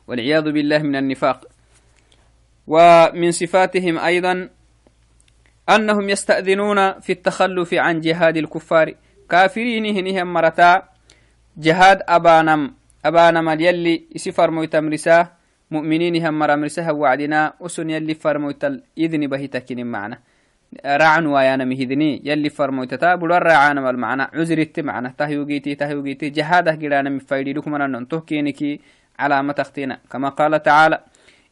والعياذ 0.08 0.52
بالله 0.52 0.78
من 0.78 0.96
النفاق. 0.96 1.46
ومن 2.66 3.30
صفاتهم 3.30 3.98
أيضا 3.98 4.48
أنهم 5.68 6.08
يستأذنون 6.08 7.00
في 7.00 7.12
التخلف 7.12 7.74
عن 7.74 8.00
جهاد 8.00 8.36
الكفار. 8.36 8.94
كافرين 9.30 9.96
هنها 9.96 10.24
مرتا 10.24 10.82
جهاد 11.56 12.02
أبانم. 12.08 12.74
أبانم 13.04 13.48
يلي 13.60 14.04
يسفر 14.14 14.50
ميتمرساه 14.50 15.39
مؤمنين 15.70 16.26
هم 16.26 16.38
مرامرسها 16.38 16.90
وعدنا 16.90 17.52
أسن 17.60 17.90
يلي 17.90 18.14
فرمويتل 18.14 18.82
إذن 18.98 19.26
بهتكين 19.26 19.86
معنا. 19.86 20.18
رعن 20.86 21.26
ويانا 21.26 21.64
مهذني 21.64 22.22
يلي 22.24 22.48
فرمويتتا 22.48 23.14
بلو 23.14 23.36
الرعان 23.36 23.78
والمعنى 23.78 24.22
عزرت 24.22 24.80
معنا. 24.80 25.14
تهيوغيتي 25.18 25.74
تهيوغيتي 25.74 26.30
جهادة 26.30 26.72
قرانا 26.72 27.10
مفايدي 27.10 27.52
لكم 27.52 27.74
أن 27.74 28.06
على 29.18 29.42
ما 29.42 29.52
تختينا 29.52 29.98
كما 30.10 30.28
قال 30.28 30.62
تعالى 30.62 31.00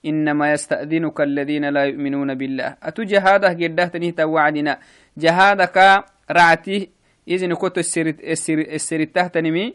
إنما 0.06 0.52
يستأذنك 0.52 1.20
الذين 1.20 1.64
لا 1.68 1.84
يؤمنون 1.84 2.34
بالله. 2.34 2.76
أتو 2.82 3.02
جهادة 3.02 3.48
قرده 3.48 3.84
تنهت 3.84 4.20
وعدنا. 4.20 4.78
جهادك 5.18 6.04
رعتي 6.30 6.88
إذن 7.28 7.54
كنت 7.54 7.78
السرت 7.78 9.14
تهتنمي 9.14 9.74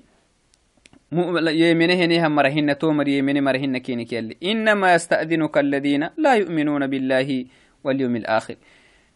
يمنه 1.50 2.28
مرهن 2.28 2.78
تومر 2.78 3.08
يمن 3.08 3.44
مرهن 3.44 3.78
كينك 3.78 4.14
إنما 4.44 4.94
يستأذنك 4.94 5.58
الذين 5.58 6.10
لا 6.18 6.34
يؤمنون 6.34 6.88
بالله 6.88 7.46
واليوم 7.84 8.16
الآخر. 8.16 8.56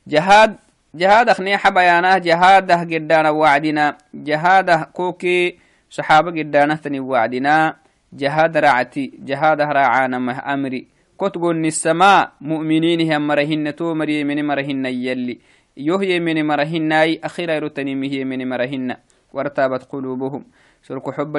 جهاد 0.07 0.55
جهاد 0.95 1.29
أخني 1.29 1.57
حبيانا 1.57 2.17
جهاده 2.17 2.79
قدانا 2.79 3.29
وعدنا 3.29 3.97
جهاده 4.13 4.89
كوكي 4.93 5.57
صحابة 5.89 6.31
قدانا 6.31 6.75
تني 6.75 6.99
وعدنا 6.99 7.75
جهاد 8.13 8.57
رعتي 8.57 9.11
جهاد 9.19 9.61
راعانا 9.61 10.19
مه 10.19 10.53
أمري. 10.53 10.87
كتقول 11.19 11.65
السماء 11.65 12.31
مؤمنين 12.41 13.11
هم 13.11 13.27
مرهن 13.27 13.75
تو 13.75 13.93
مري 13.93 14.23
من 14.23 14.45
مرهن 14.45 14.85
يلي. 14.85 15.39
يهي 15.77 16.19
من 16.19 16.45
مرهن 16.45 16.91
أخيرا 17.23 17.53
يرتني 17.53 17.95
مهي 17.95 18.23
من 18.23 18.49
مرهن. 18.49 18.95
وارتابت 19.33 19.83
قلوبهم. 19.83 20.43
سرق 20.87 21.11
حب 21.11 21.35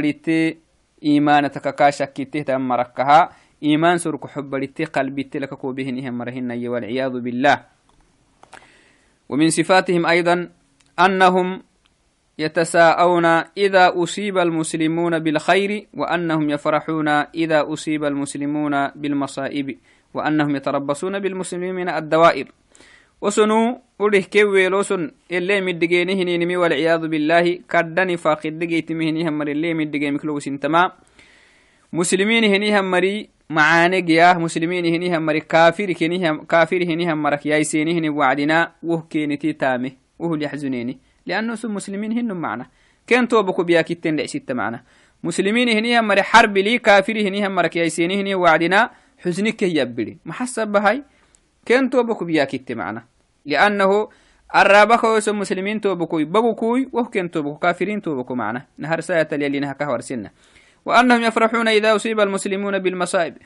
إيمان 1.05 1.51
تككا 1.51 1.91
كته 1.91 2.43
تم 2.43 2.61
مركها. 2.61 3.33
إيمان 3.63 3.97
سرق 3.97 4.27
حب 4.27 4.55
قلبي 4.93 5.23
تلك 5.23 5.55
كوبهن 5.55 6.07
هم 6.07 6.19
مرهن 6.19 6.69
والعياذ 6.69 7.15
بالله. 7.21 7.57
ومن 9.29 9.49
صفاتهم 9.49 10.07
أيضا 10.07 10.51
أنهم 11.01 11.63
يتساءون 12.39 13.25
إذا 13.57 14.03
أصيب 14.03 14.39
المسلمون 14.39 15.19
بالخير 15.19 15.87
وأنهم 15.95 16.51
يفرحون 16.51 17.09
إذا 17.35 17.73
أصيب 17.73 18.05
المسلمون 18.05 18.89
بالمصائب 18.89 19.79
وأنهم 20.15 20.57
يتربصون 20.57 21.19
بالمسلمين 21.19 21.89
الدوائر. 21.89 22.53
وسنو 23.21 23.81
أره 24.01 24.25
كويلوسن 24.33 25.11
اللي 25.31 25.61
مدقينه 25.61 26.19
نمي 26.23 26.57
والعياذ 26.57 27.03
بالله 27.09 27.45
كدني 27.71 28.17
فاقد 28.17 28.59
دقيت 28.59 28.93
مهني 28.93 29.29
همر 29.29 29.49
اللي 29.49 29.75
مدقي 29.75 30.11
مكلو 30.11 30.39
سنتما 30.39 30.93
مسلمين 31.93 32.45
هني 32.45 32.81
همري 32.81 33.29
معانق 33.51 34.11
يا 34.11 34.39
مسلمين 34.39 34.85
هني 34.87 35.17
همري 35.17 35.41
كافر 35.41 35.95
هني 36.01 36.47
كافر 36.49 36.83
هني 36.83 37.13
همرك 37.13 37.47
يا 37.47 37.63
سيني 37.63 37.99
هني 37.99 38.09
وعدنا 38.09 38.73
وه 38.83 39.07
كينتي 39.11 39.53
تامه 39.53 39.93
وهو 40.19 40.35
يحزنيني 40.35 40.99
لأنه 41.27 41.55
سو 41.55 41.69
مسلمين 41.69 42.13
هن 42.13 42.33
معنا. 42.33 42.67
كن 43.09 43.29
توبكو 43.29 43.63
بيا 43.63 43.83
كتن 43.83 44.17
لعسيت 44.17 44.53
معنا. 44.53 44.83
مسلمين 45.25 45.69
هني 45.69 46.01
هم 46.01 46.13
حرب 46.13 46.59
لي 46.59 46.79
كافر 46.79 47.17
هني 47.21 47.47
هم 47.47 47.55
مرك 47.55 47.77
يسيني 47.77 48.21
هني 48.21 48.35
وعدنا 48.35 48.91
حزنك 49.19 49.63
يبلي 49.63 50.17
محسب 50.25 50.69
بهاي؟ 50.69 51.03
كن 51.69 51.91
توبكو 51.91 52.25
بيا 52.25 52.45
كت 52.45 52.73
معنا 52.73 53.05
لأنه 53.47 54.09
الرابخ 54.57 55.05
وسو 55.05 55.33
مسلمين 55.33 55.81
توبكو 55.81 56.17
ببكوي 56.17 56.89
وكن 56.93 57.31
توبكو 57.31 57.59
كافرين 57.59 58.03
توبكو 58.03 58.35
معنا. 58.35 58.67
نهر 58.79 59.01
ساية 59.01 59.29
اللي 59.33 59.61
نها 59.61 59.73
كهور 59.73 60.01
سنة. 60.01 60.31
وأنهم 60.85 61.23
يفرحون 61.23 61.69
إذا 61.69 61.97
أصيب 61.97 62.21
المسلمون 62.21 62.79
بالمصائب. 62.79 63.37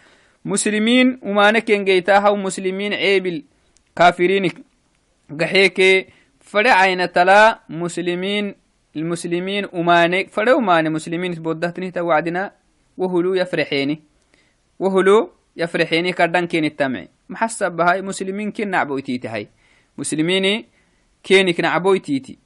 مسلمين 0.44 1.20
وما 1.22 1.50
نكن 1.50 1.84
جيتاها 1.84 2.28
ومسلمين 2.28 2.94
عيب 2.94 3.44
كافرين 3.96 4.52
قحيكي 5.40 6.06
فدع 6.40 6.74
عين 6.74 7.12
تلا 7.12 7.60
مسلمين 7.68 8.54
المسلمين 8.96 9.64
أماني 9.74 10.26
فدع 10.26 10.56
أماني 10.56 10.88
مسلمين 10.88 11.32
بودهتني 11.32 11.90
توعدنا. 11.90 12.52
وهلو 12.96 13.34
يفرحيني. 13.34 14.02
وهلو 14.78 15.30
يفرحيني 15.56 16.12
كردن 16.12 16.46
كين 16.46 16.64
التمعي. 16.64 17.08
محسب 17.28 17.72
بهاي 17.72 18.02
مسلمين 18.02 18.50
كين 18.50 18.70
نعبويتيتي 18.70 19.28
هاي 19.28 19.48
مسلمين 19.98 20.64
كينك 21.22 21.60
نعبويتيتي 21.60 22.38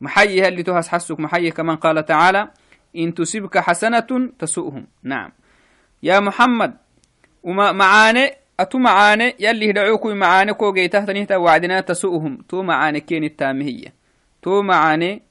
محيي 0.00 0.48
اللي 0.48 0.62
تهس 0.62 0.88
حسك 0.88 1.20
محيي 1.20 1.50
كمان 1.50 1.76
قال 1.76 2.04
تعالى 2.04 2.48
إن 2.96 3.14
تصبك 3.14 3.58
حسنة 3.58 4.30
تسؤهم. 4.38 4.86
نعم. 5.02 5.32
يا 6.02 6.20
محمد 6.20 6.76
وما 7.42 7.72
معاني 7.72 8.30
أتو 8.60 8.78
معاني 8.78 9.34
يلي 9.40 9.70
هدعوكو 9.70 10.14
معاني 10.14 10.54
كو 10.54 10.72
جيته 10.72 11.04
تنهتا 11.04 11.36
وعدنا 11.36 11.80
تسوءهم 11.80 12.38
تو 12.48 12.62
معاني 12.62 13.00
كين 13.00 13.24
التامهية 13.24 13.94
تو 14.42 14.62
معاني 14.62 15.22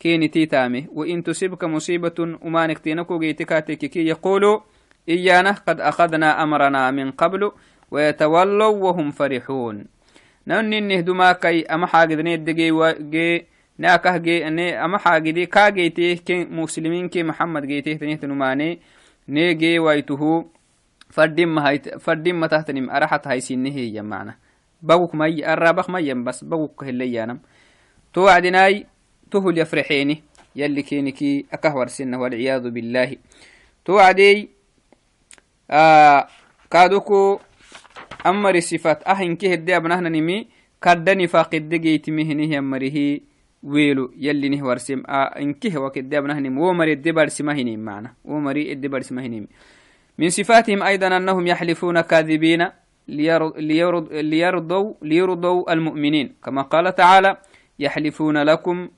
كين 0.00 0.30
تامه 0.30 0.84
وإن 0.92 1.22
تصيبك 1.22 1.64
مصيبة 1.64 2.14
وما 2.18 2.74
تينكو 2.74 3.18
جيتكاتك 3.18 3.78
كي 3.78 4.06
يقولوا 4.06 4.60
ويتولوا 7.96 8.76
وهم 8.84 9.10
فرحون. 9.10 9.84
نن 10.46 10.88
نهدما 10.88 11.32
كي 11.32 11.66
أما 11.66 11.86
حاجدني 11.86 12.34
الدقي 12.34 12.70
وجي 12.70 13.46
ناكه 13.78 14.16
جي 14.16 14.46
أني 14.46 14.84
أما 14.84 14.98
حاجدي 14.98 15.46
كا 15.46 15.68
جيته 15.68 16.14
كي 16.26 16.44
مسلمين 16.44 17.08
كي 17.08 17.22
محمد 17.22 17.66
جيته 17.66 17.92
تنهت 17.92 18.24
نماني 18.24 18.78
نيجي 19.28 19.78
ويتهو 19.78 20.44
فردين 21.98 22.48
تهتنم 22.48 22.90
أرحت 22.90 23.26
هاي 23.26 23.40
سنه 23.40 24.02
معنا 24.02 24.34
بوك 24.82 25.14
مي 25.14 25.52
الرابخ 25.52 25.90
مي 25.90 26.14
بس 26.14 26.44
بوك 26.44 26.84
هليانم 26.84 27.38
توعدناي 28.14 28.86
تهل 29.30 29.58
يفرحيني 29.58 30.22
يلي 30.56 30.82
كينكي 30.82 31.46
أكهور 31.52 31.86
سنة 31.86 32.20
والعياذ 32.20 32.70
بالله. 32.70 33.16
توعدي 33.84 34.50
آه 35.70 36.26
كادوكو 36.70 37.40
أمر 38.26 38.54
الصفات 38.54 39.08
أهن 39.08 39.36
كه 39.36 39.54
الدي 39.54 39.76
أبنهن 39.76 40.12
نمي 40.12 40.46
كدني 40.82 41.26
فاقد 41.26 41.68
دقيت 41.68 42.10
مهنه 42.10 42.58
أمره. 42.58 43.20
ويلو 43.62 44.12
يلي 44.16 44.48
نه 44.48 44.64
ورسم 44.64 45.02
آه 45.08 45.42
إنكه 45.42 45.78
وكد 45.78 46.08
دي 46.08 46.18
أبنهن 46.18 46.58
ومري 46.58 46.92
الدبر 46.92 47.28
سمهنين 47.28 47.80
معنا. 47.84 48.14
ومري 48.24 48.72
الدبر 48.72 49.00
سمهنين 49.00 49.48
من 50.18 50.28
صفاتهم 50.30 50.82
أيضا 50.82 51.16
أنهم 51.16 51.46
يحلفون 51.46 52.00
كاذبين 52.00 52.66
ليرضوا, 53.08 54.94
ليرضوا 55.02 55.72
المؤمنين. 55.72 56.26
كما 56.44 56.62
قال 56.62 56.94
تعالى 56.94 57.36
يحلفون 57.78 58.36
لكم 58.38 58.88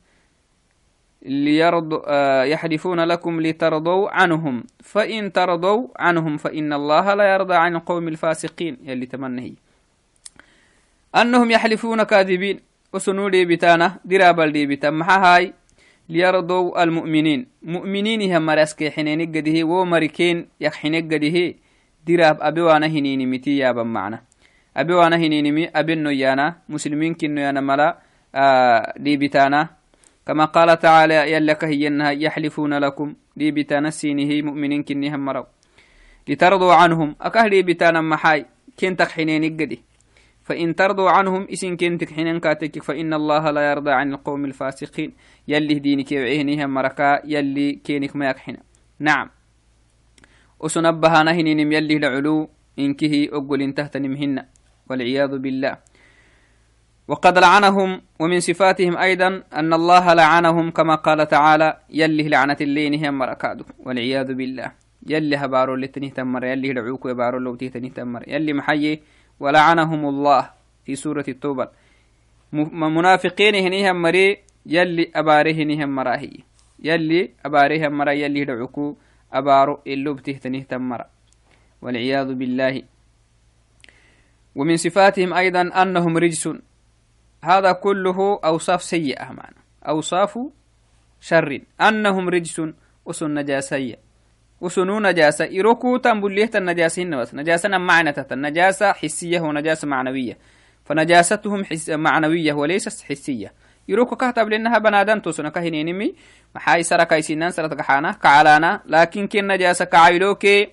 ليرضوا 1.22 2.00
آه، 2.06 2.44
يحلفون 2.44 3.00
لكم 3.00 3.40
لترضوا 3.40 4.10
عنهم. 4.10 4.64
فإن 4.82 5.32
ترضوا 5.32 5.88
عنهم 5.98 6.36
فإن 6.36 6.72
الله 6.72 7.14
لا 7.14 7.34
يرضى 7.34 7.54
عن 7.54 7.76
القوم 7.76 8.08
الفاسقين. 8.08 8.76
يلي 8.82 9.06
تمنهي. 9.06 9.52
أنهم 11.16 11.50
يحلفون 11.50 12.02
كاذبين. 12.02 12.60
وسنو 12.92 13.28
دي 13.28 13.44
بتانا 13.44 13.98
درابل 14.04 14.52
دي 14.52 14.66
بتا 14.66 14.88
هاي 14.88 15.54
ليرضوا 16.08 16.82
المؤمنين. 16.82 17.46
مؤمنين 17.62 18.36
هم 18.36 18.46
مرسك 18.46 18.92
حنين 18.92 19.32
قده. 19.32 19.64
ومركين 19.64 20.48
يخحنين 20.60 21.08
قده. 21.10 21.54
دراب 22.06 22.38
أبي 22.40 22.60
وأنا 22.60 22.86
هنيني 22.86 23.26
متي 23.26 23.58
يا 23.58 23.72
معنا. 23.72 24.22
أبي 24.76 24.94
وأنا 24.94 25.16
هنيني 25.16 25.52
مي 25.52 25.68
أبي 25.68 25.94
نيانا. 25.94 26.56
مسلمين 26.68 27.14
كنو 27.14 27.40
يانا 27.40 27.60
ملا. 27.60 27.98
آه 28.34 28.94
بتانا 28.98 29.77
كما 30.28 30.44
قال 30.44 30.78
تعالى 30.78 31.32
يلك 31.32 31.64
هي 31.64 31.88
يحلفون 32.24 32.74
لكم. 32.74 33.14
دي 33.36 33.50
بتانا 33.50 33.90
سينه 33.90 34.42
مؤمنين 34.42 34.82
كني 34.82 35.14
هم 35.14 35.24
مروا 35.24 35.44
لترضوا 36.28 36.74
عنهم. 36.74 37.16
أكه 37.20 37.48
دي 37.48 37.62
بتانا 37.62 38.00
محاي 38.00 38.46
كنتك 38.80 39.08
حنين 39.08 39.56
قده 39.56 39.76
فإن 40.42 40.74
ترضوا 40.74 41.10
عنهم 41.10 41.48
إسن 41.52 41.76
كنتك 41.76 42.12
حين 42.12 42.40
كاتك. 42.40 42.82
فإن 42.82 43.14
الله 43.14 43.50
لا 43.50 43.70
يرضى 43.70 43.90
عن 43.90 44.12
القوم 44.12 44.44
الفاسقين. 44.44 45.12
يلي 45.48 45.78
دينك 45.78 46.12
وعيهنها 46.12 46.66
مركا 46.66 47.20
يلي 47.24 47.72
كينك 47.72 48.16
ما 48.16 48.28
يكحن 48.30 48.56
نعم. 48.98 49.30
وسنبها 50.60 51.22
نهنين 51.22 51.72
يلي 51.72 51.98
لعلو 51.98 52.48
إنكه 52.78 53.28
أقول 53.32 53.62
انتهت 53.62 53.96
نمهن 53.96 54.44
والعياذ 54.90 55.38
بالله. 55.38 55.78
وقد 57.08 57.38
لعنهم 57.38 58.00
ومن 58.20 58.40
صفاتهم 58.40 58.96
أيضا 58.96 59.42
أن 59.52 59.72
الله 59.72 60.14
لعنهم 60.14 60.70
كما 60.70 60.94
قال 60.94 61.28
تعالى 61.28 61.76
يلي 61.90 62.28
لعنة 62.28 62.56
اللين 62.60 63.04
هم 63.04 63.18
مركادو 63.18 63.64
والعياذ 63.78 64.34
بالله. 64.34 64.72
يلي 65.06 65.36
هبارو 65.36 65.86
تنه 65.86 66.08
تمر 66.08 66.44
يلي 66.44 66.72
لعوك 66.72 67.04
وبارو 67.04 67.38
لو 67.38 67.56
تنه 67.56 67.88
تمر. 67.88 68.28
يلي 68.28 68.52
محيي 68.52 69.00
ولعنهم 69.40 70.08
الله 70.08 70.50
في 70.84 70.94
سورة 70.94 71.24
التوبة. 71.28 71.68
منافقين 72.52 73.54
هنيهم 73.54 74.02
مري 74.02 74.38
يلي 74.66 75.10
أباره 75.14 75.52
هنيهم 75.52 75.88
مراهي. 75.88 76.32
يلي 76.84 77.30
أباره 77.46 77.88
مرا 77.88 78.12
يلي 78.12 78.44
دعوكو 78.44 78.96
أبارو 79.32 79.80
إلو 79.86 80.14
بتهتنه 80.14 80.60
تمر. 80.60 81.04
والعياذ 81.82 82.34
بالله. 82.34 82.82
ومن 84.56 84.76
صفاتهم 84.76 85.34
أيضا 85.34 85.60
أنهم 85.82 86.18
رجس 86.18 86.48
هذا 87.44 87.72
كله 87.72 88.40
أوصاف 88.44 88.82
سيئة 88.82 89.24
معنا 89.24 89.62
أوصاف 89.88 90.38
شر. 91.20 91.60
أنهم 91.80 92.28
رجس 92.28 92.62
وسن 93.04 93.34
نجاسية 93.34 93.98
وسنو 94.60 95.00
نجاسة. 95.00 95.60
إروكو 95.60 95.96
تنبليه 95.96 96.50
النجاسة 96.54 97.04
بس 97.04 97.34
نجاسة 97.34 97.68
معنى 97.68 98.14
النجاسة 98.32 98.92
حسية 98.92 99.40
ونجاسة 99.40 99.88
معنوية. 99.88 100.38
فنجاستهم 100.84 101.64
حس 101.64 101.90
معنوية 101.90 102.52
وليست 102.52 103.02
حسية. 103.02 103.52
يروكو 103.88 104.16
كهتب 104.16 104.48
لأنها 104.48 104.78
بنادن 104.78 105.22
توسنا 105.22 105.48
كهنينمي 105.48 106.14
محاي 106.54 106.82
سرا 106.82 107.04
كايسينان 107.04 107.50
سرا 107.50 107.66
تكحانا 107.66 108.12
كعلانا 108.12 108.80
لكن 108.86 109.26
كن 109.26 109.46
نجاسة 109.46 109.84
كعيلوكي 109.84 110.68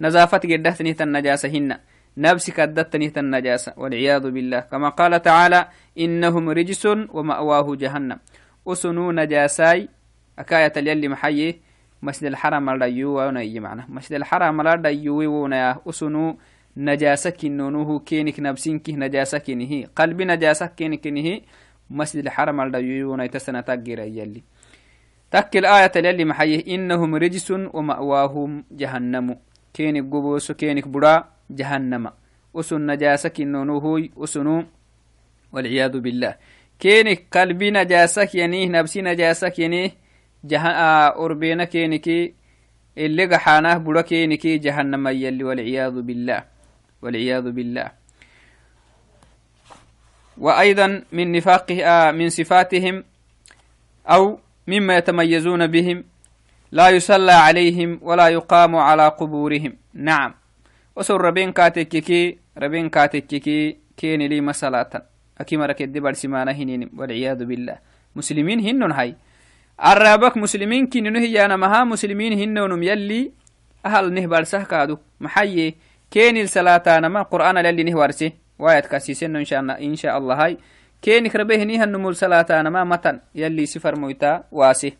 نزافة 0.00 0.38
قدتني 0.38 0.96
النجاسة 1.00 1.48
هن 1.48 1.78
نفسك 2.16 2.60
قدتني 2.60 3.12
النجاسة 3.16 3.72
والعياذ 3.76 4.30
بالله. 4.30 4.60
كما 4.60 4.88
قال 4.88 5.22
تعالى 5.22 5.68
إنهم 5.98 6.50
رجس 6.50 6.86
ومأواه 6.86 7.76
جهنم. 7.76 8.18
وسنو 8.64 9.12
نجاساي؟ 9.12 9.88
أكاية 10.38 10.72
اليلي 10.76 11.08
محيي. 11.08 11.60
مسجد 12.02 12.24
الحرم 12.24 12.70
لا 12.70 12.86
يوونا 12.86 13.40
يي 13.40 13.60
معنا. 13.60 13.86
مسجد 13.88 14.12
الحرم 14.12 14.62
لا 14.62 14.88
يوونا 14.90 15.80
أسنو 15.88 16.36
نجاسة 16.76 17.30
كنونه 17.30 17.98
كينك 17.98 18.40
نبسينك 18.40 18.90
نجاسة 18.90 19.38
كنه 19.38 19.86
قلب 19.96 20.22
نجاسة 20.22 20.66
كينك 20.66 21.00
كنه 21.00 21.40
مسجد 21.90 22.24
الحرم 22.24 22.60
على 22.60 22.78
يونا 22.82 23.24
يتسنى 23.24 23.62
تقير 23.62 23.98
يلي 23.98 24.42
تك 25.30 25.56
الآية 25.56 25.92
يلي 25.96 26.24
محيه 26.24 26.74
إنهم 26.74 27.14
رجس 27.14 27.50
ومأواهم 27.50 28.64
جهنم. 28.70 29.36
كينك 29.74 30.04
قبوس 30.04 30.52
كينك 30.52 30.88
برا. 30.88 31.39
جهنم. 31.50 32.10
وسن 32.54 32.86
نجاسة 32.86 33.28
كنونه 33.28 34.08
وسنو 34.16 34.64
والعياذ 35.52 36.00
بالله. 36.00 36.34
كينك 36.80 37.26
قلبي 37.32 37.70
نجاسة 37.70 38.28
ينيه 38.34 38.68
نبسي 38.68 39.02
نجاسة 39.02 39.52
ينيه 39.58 39.90
جه... 40.44 40.60
آه 40.60 41.24
أربينا 41.24 41.64
كينكي 41.64 42.34
اللي 42.98 43.24
قحاناه 43.26 43.76
برا 43.76 44.00
كينكي 44.00 44.58
جهنم 44.58 45.08
يلي 45.08 45.44
والعياذ 45.44 46.00
بالله. 46.02 46.44
والعياذ 47.02 47.50
بالله. 47.50 47.90
وأيضا 50.38 51.02
من 51.12 51.32
نفاقه 51.32 51.84
آه 51.84 52.10
من 52.10 52.28
صفاتهم 52.28 53.04
أو 54.06 54.38
مما 54.66 54.96
يتميزون 54.96 55.66
بهم 55.66 56.04
لا 56.72 56.88
يصلى 56.88 57.32
عليهم 57.32 57.98
ولا 58.02 58.28
يقام 58.28 58.76
على 58.76 59.08
قبورهم. 59.08 59.76
نعم. 59.94 60.39
وسر 60.96 61.20
ربين 61.20 61.52
كاتككي 61.52 62.38
ربين 62.58 62.88
كاتككي 62.88 63.76
كين 63.96 64.22
لي 64.22 64.40
مسألة 64.40 65.02
أكيما 65.40 65.66
ركد 65.66 65.98
برسمانا 65.98 66.52
هنين 66.52 66.90
والعياذ 66.96 67.44
بالله. 67.44 67.78
مسلمين 68.16 68.60
هنن 68.60 68.92
هاي. 68.92 69.16
الرابك 69.80 70.36
مسلمين 70.36 70.86
كنن 70.86 71.16
هي 71.16 71.44
أنا 71.44 71.56
مها 71.56 71.84
مسلمين 71.84 72.32
هنن 72.32 72.82
يلي 72.82 73.32
أهل 73.86 74.12
نهبر 74.12 74.42
سهكادو. 74.44 74.98
محيي 75.20 75.74
كين 76.10 76.36
الصلاة 76.36 77.08
ما 77.08 77.22
قرآن 77.22 77.58
للي 77.58 77.82
نهورسي 77.82 78.32
وايت 78.58 78.86
كاسيسن 78.86 79.36
إن 79.36 79.44
شاء 79.44 79.60
الله 79.60 79.74
إن 79.78 79.96
شاء 79.96 80.18
الله 80.18 80.34
هاي. 80.44 80.58
كينك 81.02 81.36
ربه 81.36 81.64
نيها 81.64 81.84
النمول 81.84 82.16
صلاة 82.16 82.62
ما 82.68 82.84
متن. 82.84 83.20
يلي 83.34 83.66
سفر 83.66 83.96
مويتا 83.96 84.44
واسي. 84.52 84.96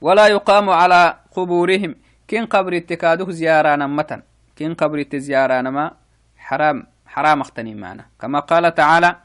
ولا 0.00 0.26
يقام 0.26 0.70
على 0.70 1.16
قبورهم. 1.32 1.94
كين 2.28 2.44
قبر 2.46 2.76
اتكادوه 2.76 3.30
زيارانا 3.30 3.86
متن. 3.86 4.22
كين 4.56 4.74
قبر 4.74 4.98
التزيارانا 4.98 5.70
ما 5.70 5.92
حرام 6.36 6.86
حرام 7.06 7.40
اختني 7.40 7.74
معنا. 7.74 8.04
كما 8.20 8.40
قال 8.40 8.74
تعالى 8.74 9.16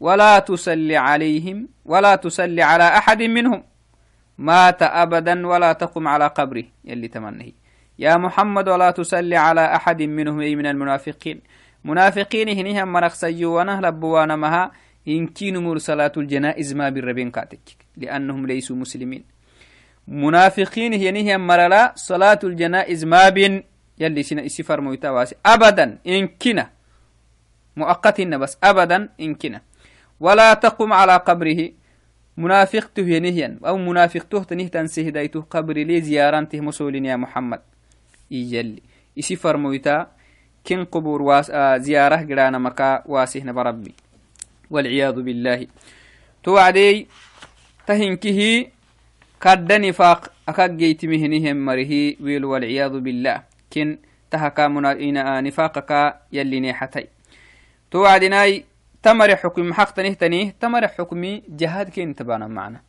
ولا 0.00 0.38
تصل 0.38 0.92
عليهم 0.92 1.68
ولا 1.84 2.16
تصلي 2.16 2.62
على 2.62 2.84
أحد 2.84 3.22
منهم 3.22 3.62
مات 4.38 4.82
أبدا 4.82 5.46
ولا 5.46 5.72
تقم 5.72 6.08
على 6.08 6.26
قبره. 6.26 6.64
يلي 6.84 7.08
تمنه 7.08 7.52
يا 7.98 8.16
محمد 8.16 8.68
ولا 8.68 8.90
تصلي 8.90 9.36
على 9.36 9.74
أحد 9.76 10.02
منهم. 10.02 10.40
أي 10.40 10.56
من 10.56 10.66
المنافقين. 10.66 11.40
منافقين 11.84 12.48
هنيها 12.48 12.84
مرق 12.84 13.12
سيوانا 13.12 13.80
لبوانا 13.86 14.36
مها 14.36 14.72
إن 15.08 15.26
كينوا 15.26 15.62
مرسلات 15.62 16.18
الجنائز 16.18 16.74
ما 16.74 16.88
بالربين 16.88 17.30
كاتك 17.30 17.76
لأنهم 17.96 18.46
ليسوا 18.46 18.76
مسلمين. 18.76 19.24
منافقين 20.08 20.94
هنيها 20.94 21.36
مرلا 21.36 21.92
صلاة 21.96 22.38
الجنائز 22.44 23.04
ما 23.04 23.28
بين 23.28 23.62
يلي 23.98 24.22
سنة 24.22 24.48
سفر 24.48 24.80
مويتا 24.80 25.26
أبدا 25.46 25.98
إن 26.06 26.28
كنا. 26.42 26.70
مؤقت 27.76 28.20
بس. 28.20 28.58
أبدا 28.64 29.08
إن 29.20 29.34
كنا. 29.34 29.60
ولا 30.20 30.54
تقم 30.54 30.92
على 30.92 31.16
قبره. 31.16 31.70
منافقته 32.36 33.02
ينهيا 33.02 33.58
أو 33.66 33.76
منافقته 33.76 34.44
تنه 34.44 34.68
تنسيه 34.68 35.08
دايته 35.08 35.40
قبر 35.40 35.76
لي 35.76 36.00
زيارانته 36.00 36.60
مسولين 36.60 37.04
يا 37.04 37.16
محمد. 37.16 37.60
يجلي 38.30 38.82
يسفر 39.16 39.56
مويتا. 39.56 40.06
كن 40.66 40.84
قبور 40.84 41.22
واس 41.22 41.50
آه 41.50 41.76
زيارة 41.76 42.26
قرانا 42.26 42.58
مكا 42.58 43.02
واسهن 43.06 43.52
بربي 43.52 43.94
والعياذ 44.70 45.22
بالله. 45.22 45.66
توعدي 46.44 47.06
تهنكه 47.86 48.66
كد 49.40 49.72
نفاق. 49.72 50.32
أكاك 50.48 50.70
جيت 50.70 51.04
مهنهم 51.04 51.56
مره 51.64 51.92
ويل 52.20 52.44
والعياذ 52.44 53.00
بالله. 53.00 53.55
كن 53.76 53.98
تهكا 54.30 54.68
منا 54.68 55.40
نفاقك 55.40 56.20
يلي 56.32 56.60
نيحتي. 56.60 57.06
توعدناي 57.90 58.64
تمر 59.02 59.36
حكم 59.36 59.72
حق 59.72 60.00
تنيه 60.00 60.54
تمر 60.60 60.88
حكمي 60.88 61.42
جهاد 61.48 61.88
كين 61.88 62.14
تبانا 62.14 62.46
معنا. 62.46 62.80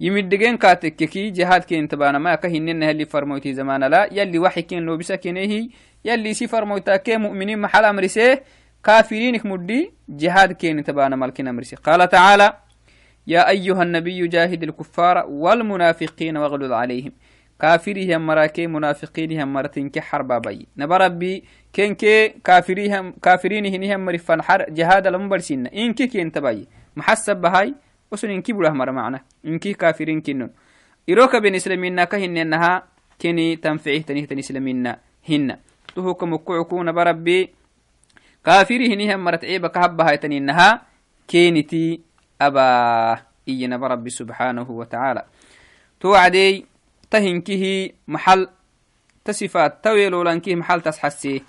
يمدقين 0.00 0.56
كاتككي 0.56 1.30
جهاد 1.30 1.64
كين 1.64 1.88
تبانا 1.88 2.18
ما 2.18 2.34
كهنن 2.34 2.82
اللي 2.82 3.04
فرموتي 3.04 3.54
زمان 3.54 3.84
لا. 3.84 4.08
يلي 4.12 4.38
وحي 4.38 4.62
كين 4.62 4.82
لو 4.82 4.96
بسا 4.96 5.16
كينيه 5.16 5.68
يلي 6.04 6.34
سي 6.34 6.46
فرموتا 6.46 6.96
كي 6.96 7.16
مؤمنين 7.16 7.58
محل 7.58 7.84
أمرسيه 7.84 8.42
كافرينك 8.84 9.46
مدي 9.46 9.92
جهاد 10.08 10.52
كين 10.52 10.84
تبانا 10.84 11.16
ملكين 11.16 11.48
أمرسي 11.48 11.76
قال 11.76 12.08
تعالى 12.08 12.52
يا 13.26 13.48
أيها 13.48 13.82
النبي 13.82 14.26
جاهد 14.26 14.62
الكفار 14.62 15.26
والمنافقين 15.28 16.36
واغلظ 16.36 16.72
عليهم. 16.72 17.12
kafirihian 17.58 18.22
marake 18.22 18.68
munafiqinihan 18.68 19.50
martinke 19.50 20.00
xarbabay 20.00 20.66
nabarabbi 20.76 21.42
kenke 21.74 22.38
kafirinihinihan 22.42 24.00
mari 24.00 24.18
fanxar 24.18 24.70
jihadalama 24.70 25.28
barsina 25.28 25.68
inki 25.74 26.08
kentabayi 26.08 26.68
maxasabahay 26.94 27.74
usun 28.10 28.30
inki 28.30 28.54
burah 28.54 28.72
mara 28.72 28.92
macna 28.94 29.20
inki 29.42 29.74
kafirin 29.74 30.22
kinnon 30.22 30.54
irokaben 31.06 31.54
islamina 31.54 32.06
ka 32.06 32.16
keni 33.18 33.58
tanficihtanihtan 33.58 34.38
islamina 34.38 35.02
hina 35.26 35.58
tuhuka 35.94 36.26
mukucuku 36.26 36.78
nabarabbi 36.86 37.50
kafirihinihan 38.46 39.18
maratciba 39.18 39.74
kahabbahaytaninaha 39.74 40.86
keniti 41.26 41.98
abah 42.38 43.26
iyo 43.42 43.66
nabarabbi 43.66 44.14
subxanahu 44.14 44.78
wa 44.78 44.86
tacaala 44.86 45.26
tuwacdey 45.98 46.62
بربي 47.12 47.40
توعدي 47.40 47.40
تهنكه 47.40 47.90
محل 48.08 48.48
تصفات 49.24 49.84
تويلو 49.84 50.22
لانكه 50.22 50.54
محل 50.54 50.80
تسحسي. 50.80 51.42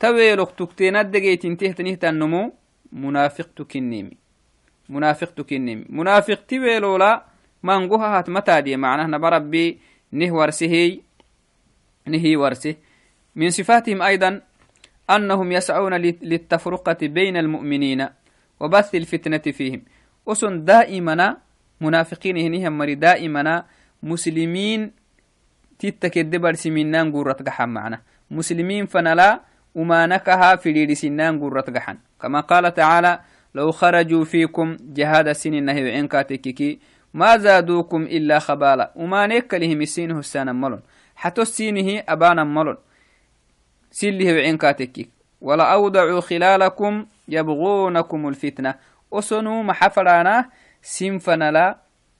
تويلو 0.00 0.44
تكتينات 0.44 1.06
دقيت 1.06 1.44
انتهت 1.44 1.78
تنهت 1.78 2.04
النمو 2.04 2.52
منافق 2.92 3.48
تكنيمي. 3.56 4.16
منافق 4.88 5.30
تكنيمي. 5.34 5.84
منافق 5.88 6.46
تويلو 6.48 6.96
لا 6.96 7.24
مانقوها 7.62 8.18
هات 8.18 8.30
متى 8.30 8.60
دي 8.60 8.76
معناه 8.76 9.06
نبربي 9.06 9.78
نه 10.12 10.32
ورسهي 10.32 11.00
نهي 12.06 12.36
ورسه. 12.36 12.76
من 13.36 13.50
صفاتهم 13.50 14.02
أيضا 14.02 14.42
أنهم 15.10 15.52
يسعون 15.52 15.94
للتفرقة 15.94 16.96
بين 17.02 17.36
المؤمنين 17.36 18.08
وبث 18.60 18.94
الفتنة 18.94 19.52
فيهم. 19.52 19.82
وسن 20.26 20.64
دائما 20.64 21.36
منافقين 21.80 22.36
هنيهم 22.36 22.78
مري 22.78 22.94
دائما 22.94 23.64
مسلمين 24.02 24.92
تتكد 25.78 26.36
برسمينان 26.36 27.12
قرة 27.12 27.32
قحن 27.46 27.68
معنا. 27.68 28.00
مسلمين 28.30 28.86
فنلا 28.86 29.40
وما 29.74 30.06
نكها 30.06 30.56
في 30.56 30.72
ليرسنان 30.72 31.40
قرة 31.40 31.60
قحن 31.60 31.98
كما 32.20 32.40
قال 32.40 32.74
تعالى 32.74 33.20
لو 33.54 33.72
خرجوا 33.72 34.24
فيكم 34.24 34.76
جهاد 34.80 35.28
السن 35.28 35.62
نهي 35.64 35.90
عين 35.90 36.08
كاتككي 36.08 36.78
ما 37.14 37.36
زادوكم 37.36 38.02
إلا 38.02 38.38
خبالا. 38.38 38.92
وما 38.96 39.26
نكلهم 39.26 39.82
السين 39.82 40.10
هسانا 40.10 40.52
ملون. 40.52 40.80
حتى 41.16 41.42
السينه 41.42 42.02
أبانا 42.08 42.44
ملون. 42.44 42.76
سله 43.90 44.30
عين 44.30 44.56
كاتكك 44.56 45.08
ولا 45.40 45.72
أوضعوا 45.72 46.20
خلالكم 46.20 47.06
يبغونكم 47.28 48.28
الفتنة. 48.28 48.74
وسنو 49.10 49.62
محفرانا 49.62 50.50
سنفنا 50.82 51.78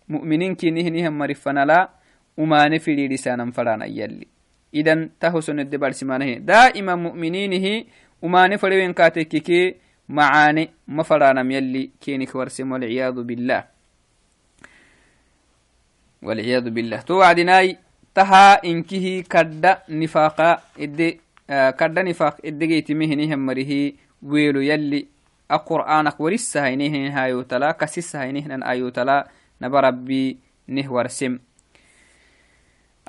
مؤمنين 0.09 0.55
كنهنهم 0.55 1.19
مرفنا 1.19 1.65
لا 1.65 1.91
وما 2.37 2.69
نفري 2.69 3.09
لسانا 3.09 3.51
فرانا 3.51 3.87
يلي. 3.87 4.27
إذن 4.75 5.11
تهسن 5.21 5.61
الدبار 5.61 5.93
سمانه. 5.93 6.39
دائما 6.39 6.95
مؤمنينه 6.95 7.85
وما 8.23 8.49
نفري 8.49 8.77
وين 8.77 8.93
كاتككي 8.93 9.75
معاني 10.09 10.71
مفرانا 10.89 11.55
يلي 11.55 11.91
كينك 12.01 12.35
ورسم. 12.35 12.73
والعياذ 12.73 13.23
بالله. 13.23 13.65
والعياذ 16.23 16.71
بالله. 16.71 17.01
توعدناي 17.01 17.77
تها 18.15 18.65
إنكه 18.65 19.25
كد 19.31 19.65
نفاقا 19.89 20.61
إدي 20.81 21.21
آه 21.51 21.71
كد 21.71 21.99
نفاق 21.99 22.37
إدقيت 22.45 22.93
مهنهم 22.93 23.47
مريه. 23.47 23.93
ويلو 24.23 24.61
يلي 24.61 25.07
القرآنك 25.51 26.21
ورسها 26.21 26.73
إنهن 26.75 27.09
هايو 27.17 27.43
تلا 27.43 27.73
كسسها 27.73 28.31
إنهن 28.31 28.63
آيو 28.63 28.89
تلا 29.61 29.69
نبربي 29.69 30.39
نهور 30.69 31.07
سم. 31.07 31.39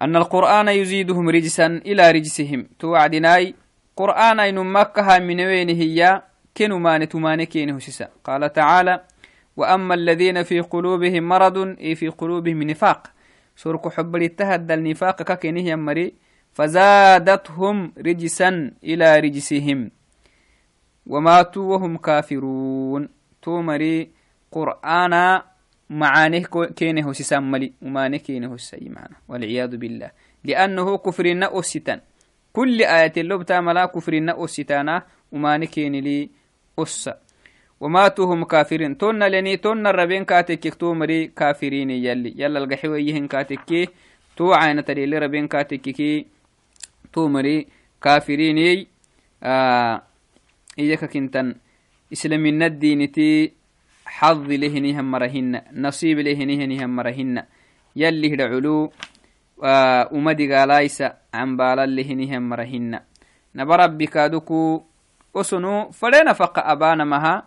أن 0.01 0.15
القرآن 0.15 0.67
يزيدهم 0.67 1.29
رجسا 1.29 1.67
إلى 1.85 2.11
رجسهم. 2.11 2.67
توعدناي 2.79 3.55
قرآن 3.95 4.39
إن 4.39 4.55
مكها 4.55 5.19
من 5.19 5.39
وين 5.41 5.69
هي 5.69 6.21
كنو 6.57 6.79
مان 6.79 7.09
تمان 7.09 7.43
كينه 7.43 7.79
سسا 7.79 8.09
قال 8.23 8.53
تعالى 8.53 9.03
وأما 9.57 9.93
الذين 9.93 10.43
في 10.43 10.59
قلوبهم 10.59 11.23
مرض 11.23 11.57
إي 11.81 11.95
في 11.95 12.07
قلوبهم 12.07 12.63
نفاق. 12.63 13.11
سرق 13.55 13.87
حب 13.87 14.15
الاتهد 14.15 14.71
النفاق 14.71 15.21
ككنه 15.21 15.61
يمري 15.61 16.13
فزادتهم 16.53 17.93
رجسا 17.97 18.71
إلى 18.83 19.19
رجسهم. 19.19 19.91
وماتوا 21.07 21.75
وهم 21.75 21.97
كافرون. 21.97 23.09
تومري 23.41 24.09
قرآن 24.51 25.41
معانه 25.89 26.43
كينه 26.75 27.13
سسملي 27.13 27.73
ومانه 27.81 28.17
كينه 28.17 28.53
السي 28.53 28.89
معنا 28.89 29.17
والعياذ 29.27 29.77
بالله. 29.77 30.11
لأنه 30.43 30.97
كفرنا 30.97 31.59
أستان 31.59 32.01
كل 32.53 32.81
آية 32.81 33.13
اللبتا 33.17 33.59
ملا 33.59 33.85
كفرنا 33.85 34.43
أستانا 34.43 35.05
ومانه 35.31 35.65
كين 35.65 35.95
لي 35.95 36.29
أس 36.79 37.09
وماتوهم 37.79 38.43
كافرين. 38.43 38.97
تون 38.97 39.23
لني 39.23 39.57
تون 39.57 39.87
الربين 39.87 40.25
كاتك 40.25 40.75
تومري 40.75 41.27
كافرين 41.27 41.89
يلي. 41.89 42.33
يلا 42.37 42.59
القحويهن 42.59 43.27
كاتك 43.27 43.89
تو 44.37 44.53
عين 44.53 44.85
تلي 44.85 45.17
ربين 45.17 45.47
كاتك 45.47 46.25
تومري 47.13 47.67
كافرين. 48.01 48.85
آه 49.43 50.03
إياك 50.79 51.05
كنتن. 51.05 51.55
إسلامنا 52.13 52.65
الدينتي 52.65 53.58
حظ 54.09 54.49
لهنهم 54.51 55.11
مرهن 55.11 55.61
نصيب 55.73 56.19
لهنهم 56.19 56.89
مرهن. 56.95 57.43
يلي 57.95 58.33
هدعلو 58.33 58.91
ومدي 60.11 60.53
قالايس 60.53 61.03
عن 61.33 61.57
بالا 61.57 61.85
لهنهم 61.85 62.49
مرهن. 62.49 62.99
نبرب 63.55 64.03
كادوكو 64.03 64.83
وسنو 65.33 65.89
فلنا 65.89 66.33
فق 66.33 66.59
أبانا 66.59 67.03
مها. 67.03 67.43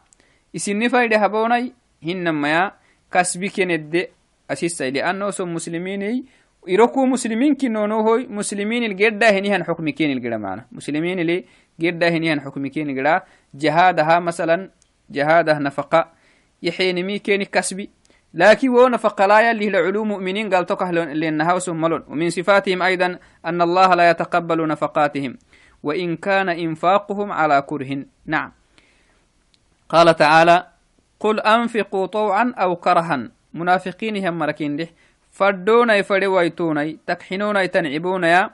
إسني 0.57 0.89
فايدة 0.89 1.17
هبوني 1.17 1.73
هنما 2.03 2.49
يا 2.49 2.73
كسبي 3.13 3.49
كند 3.49 4.07
أسيسا 4.51 4.91
لأنه 4.91 5.31
سو 5.31 5.45
مسلمين 5.47 6.25
إروكو 6.69 7.07
مسلمين 7.07 7.55
كنونو 7.55 8.01
هوي. 8.01 8.27
مسلمين 8.27 8.83
الجدة 8.85 9.31
هنيهن 9.31 9.65
حكم 9.65 9.89
كين 9.89 10.11
الجدة 10.11 10.39
معنا. 10.39 10.67
مسلمين 10.73 11.19
اللي 11.19 11.45
جدة 11.81 12.09
هنيهن 12.09 12.41
يحينمي 16.63 17.19
كيني 17.19 17.45
كسبي. 17.45 17.91
لكن 18.35 18.69
ونفق 18.69 19.27
لا 19.27 19.51
يلي 19.51 19.71
لعلوم 19.71 20.09
مؤمنين 20.09 20.55
قال 20.55 20.67
تكه 20.67 20.91
لأنها 20.91 21.59
ملون. 21.69 22.05
ومن 22.09 22.31
صفاتهم 22.31 22.83
أيضا 22.83 23.19
أن 23.47 23.63
الله 23.63 23.95
لا 23.95 24.11
يتقبل 24.11 24.69
نفقاتهم. 24.69 25.39
وإن 25.83 26.17
كان 26.17 26.49
إنفاقهم 26.49 27.33
على 27.33 27.63
كره. 27.63 28.05
نعم. 28.27 28.53
قال 29.89 30.17
تعالى 30.17 30.67
قل 31.21 31.41
أنفقوا 31.41 32.07
طوعا 32.07 32.55
أو 32.59 32.77
كرها. 32.77 33.29
منافقين 33.55 34.27
هم 34.27 34.39
مركين 34.39 34.77
له 34.77 34.89
فردوني 35.31 36.03
فرويتوني 36.03 36.99
تكحنوني 37.07 37.69
تنعبوني 37.69 38.51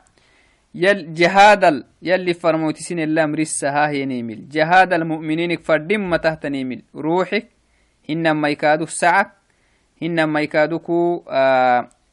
يل 0.74 1.14
جهاد 1.14 1.84
يلي 2.02 2.34
فرموتسين 2.34 2.98
الله 2.98 3.26
مرسها 3.26 3.88
هي 3.88 4.04
نيمل 4.04 4.48
جهاد 4.48 4.92
المؤمنين 4.92 5.56
فردم 5.56 6.16
تحت 6.16 6.46
نيمل 6.46 6.82
روحك 6.94 7.46
hinama 8.09 8.50
ikaduk 8.50 8.90
sacak 8.90 9.36
hinama 10.00 10.42
ikaduku 10.42 11.24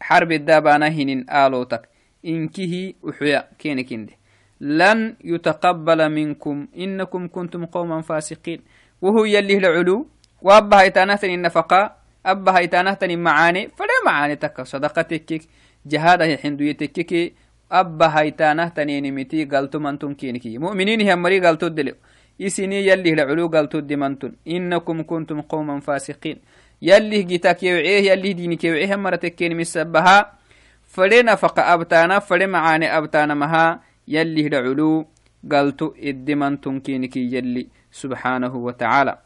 حرب 0.01 0.31
الدابانا 0.31 0.87
هنين 0.87 1.25
آلوتك. 1.29 1.89
إنكه 2.25 2.93
أحيا 3.09 3.47
كينكinde 3.59 4.13
لن 4.61 5.15
يتقبل 5.23 6.09
منكم 6.09 6.67
إنكم 6.77 7.27
كنتم 7.27 7.65
قوما 7.65 8.01
فاسقين. 8.01 8.61
وهو 9.01 9.25
يلي 9.25 9.57
العلو 9.57 10.07
وأبا 10.41 10.81
هيتانهتن 10.81 11.29
النفقاء 11.29 11.97
أبا 12.25 12.57
هيتانهتن 12.57 13.19
معاني 13.19 13.69
فلا 13.77 13.97
معاني 14.05 14.35
تك 14.35 14.61
صدقتك 14.61 15.41
جهادة 15.85 16.37
حندويتك 16.37 17.33
أبا 17.71 18.19
هيتانهتن 18.19 18.87
نمتي 19.03 19.45
قلتم 19.45 19.87
أنتم 19.87 20.13
كينكي 20.13 20.57
مؤمنين 20.57 21.09
هم 21.09 21.21
مري 21.21 21.39
قلتو 21.39 21.67
دلو 21.67 21.93
isini 22.39 22.83
yallih 22.85 23.15
laculu 23.15 23.49
galtodimantun 23.49 24.35
inakum 24.45 25.03
kuntum 25.03 25.43
qauman 25.43 25.81
fasiqiin 25.81 26.39
yallih 26.81 27.23
gitak 27.23 27.63
yewceh 27.63 28.03
yallih 28.11 28.33
dinik 28.35 28.63
yewcehe 28.63 28.95
maratekken 28.95 29.55
misabaha 29.55 30.35
fade 30.83 31.23
nafaqa 31.23 31.67
abtaana 31.73 32.21
fade 32.21 32.47
macaane 32.47 32.91
abtaanamaha 32.91 33.79
yallih 34.07 34.49
laculu 34.51 35.05
galto 35.43 35.95
idimantun 35.95 36.81
kiniki 36.81 37.31
yalli 37.31 37.69
subxaanahu 37.91 38.65
watacaala 38.65 39.17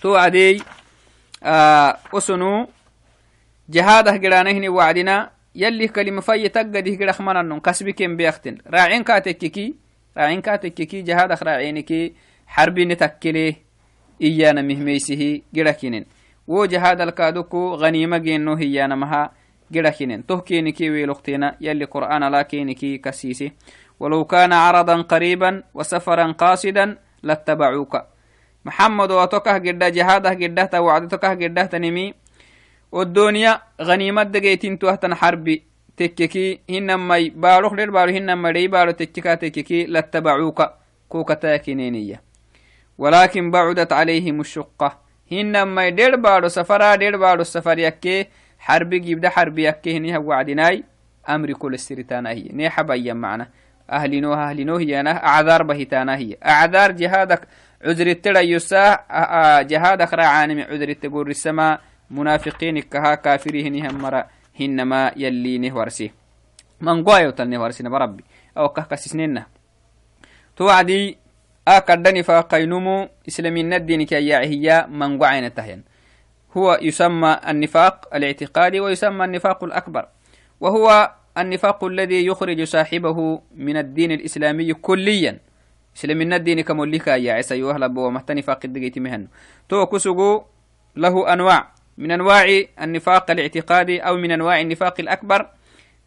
to 0.00 0.14
adey 0.14 0.62
osonu 2.12 2.68
jahadah 3.68 4.18
giranahini 4.18 4.68
wacdina 4.68 5.30
yallih 5.54 5.90
kalima 5.90 6.22
fayye 6.22 6.48
taggadih 6.48 6.96
girakmananon 6.96 7.60
kasbiken 7.60 8.16
beakten 8.16 8.62
raacen 8.66 9.04
kaatekkiki 9.04 9.81
raacinka 10.16 10.58
tekkeki 10.58 11.02
jahadaq 11.02 11.40
raaciniki 11.42 12.14
xarbini 12.54 12.96
takkile 12.96 13.56
iyana 14.20 14.62
mihmeysihi 14.62 15.44
girakinen 15.54 16.04
wo 16.48 16.66
jahadalkaduku 16.66 17.76
ganima 17.80 18.18
geno 18.18 18.56
hiyanamaha 18.56 19.30
girakinen 19.72 20.22
toh 20.22 20.44
keniki 20.44 20.90
weeloktena 20.90 21.54
yali 21.60 21.86
qur'aan 21.86 22.22
ala 22.22 22.44
keniki 22.44 22.98
kasiisi 22.98 23.52
ولو 24.02 24.24
كان 24.24 24.52
عرضا 24.52 25.02
قريبا 25.02 25.62
وسفرا 25.74 26.32
قاصدا 26.32 26.96
لاتبعوك 27.22 27.94
محمد 28.64 29.10
وتكه 29.10 29.52
قد 29.58 29.82
جهاده 29.96 30.30
قده 30.30 30.82
وعدتكه 30.82 31.34
قده 31.34 31.64
تنمي 31.64 32.14
والدنيا 32.92 33.52
غنيمة 33.82 34.22
دقيتين 34.22 34.78
توهتن 34.78 35.14
حربي 35.14 35.62
دير 35.98 37.90
بارو 37.90 38.10
هنما 38.10 38.50
دي 38.52 38.68
بارو 38.68 38.90
تككا 38.90 39.34
تككي 39.34 39.84
لاتبعوك 39.84 40.62
كوكا 41.08 41.34
تاكينينية 41.34 42.22
ولكن 42.98 43.50
بعدت 43.50 43.92
عليهم 43.92 44.40
الشقة 44.40 44.98
هنما 45.32 45.88
دير 45.88 46.16
بارو 46.16 46.48
سفرا 46.48 46.94
دير 46.94 47.16
بارو 47.16 47.40
السفر 47.40 47.78
يكي 47.78 48.26
حربي 48.58 48.98
جيبدا 48.98 49.28
حربي 49.28 49.64
يكي 49.68 49.96
هنيها 49.96 50.18
وعدناي 50.18 50.84
أمري 51.28 51.54
كل 51.54 51.74
السرتانا 51.74 52.30
هي 52.30 52.48
نيحا 52.52 52.82
بيا 52.82 53.12
معنا 53.12 53.48
أهلينو 53.90 54.34
أهلينو 54.34 54.76
هي 54.76 55.00
أنا 55.00 55.26
أعذار 55.26 55.62
بهتانا 55.62 56.16
هي 56.16 56.36
أعذار 56.46 56.92
جهادك 56.92 57.48
عذر 57.84 58.06
التلا 58.06 58.40
يسا 58.40 58.98
جهادك 59.62 60.14
راعاني 60.14 60.62
عذر 60.62 60.88
التقول 60.88 61.30
السماء 61.30 61.80
منافقين 62.10 62.80
كها 62.80 63.14
كافرين 63.14 63.86
هم 63.86 64.02
مرأ 64.02 64.26
hinama 64.56 65.12
yallinih 65.16 65.72
warsi 65.72 66.12
mangoayotalnih 66.80 67.58
warsina 67.60 67.90
barabbi 67.90 68.24
awakah 68.54 68.88
kasisnena 68.88 69.46
to 70.56 70.68
wacdi 70.68 71.16
a 71.64 71.80
kaddani 71.80 72.22
faaqaynumu 72.26 73.08
islamina 73.24 73.78
dinik 73.78 74.12
ayahiya 74.12 74.86
mangocaina 74.90 75.50
tahyan 75.50 75.82
هو 76.52 76.78
يسمى 76.84 77.40
النفاق 77.48 78.12
الاعتقادي 78.14 78.80
ويسمى 78.80 79.24
النفاق 79.24 79.64
الأكبر. 79.64 80.04
وهو 80.60 80.88
النفاق 81.38 81.84
الذي 81.84 82.26
يخرج 82.26 82.62
صاحبه 82.62 83.18
من 83.56 83.76
الدين 83.76 84.12
الإسلامي 84.12 84.74
كليا. 84.74 85.40
إسلامنا 85.96 86.36
الدين 86.36 86.60
كموليكا 86.60 87.16
يا 87.16 87.40
عيسى 87.40 87.62
ومحت 87.62 88.32
نفاق 88.32 88.60
الدقيت 88.64 88.98
مهن. 88.98 89.28
تو 89.68 89.86
كسغو 89.86 90.44
له 90.96 91.32
أنواع. 91.32 91.60
من 91.98 92.10
أنواع 92.10 92.46
النفاق 92.80 93.30
الاعتقادي 93.30 94.00
أو 94.00 94.16
من 94.16 94.30
أنواع 94.30 94.60
النفاق 94.60 95.00
الأكبر 95.00 95.40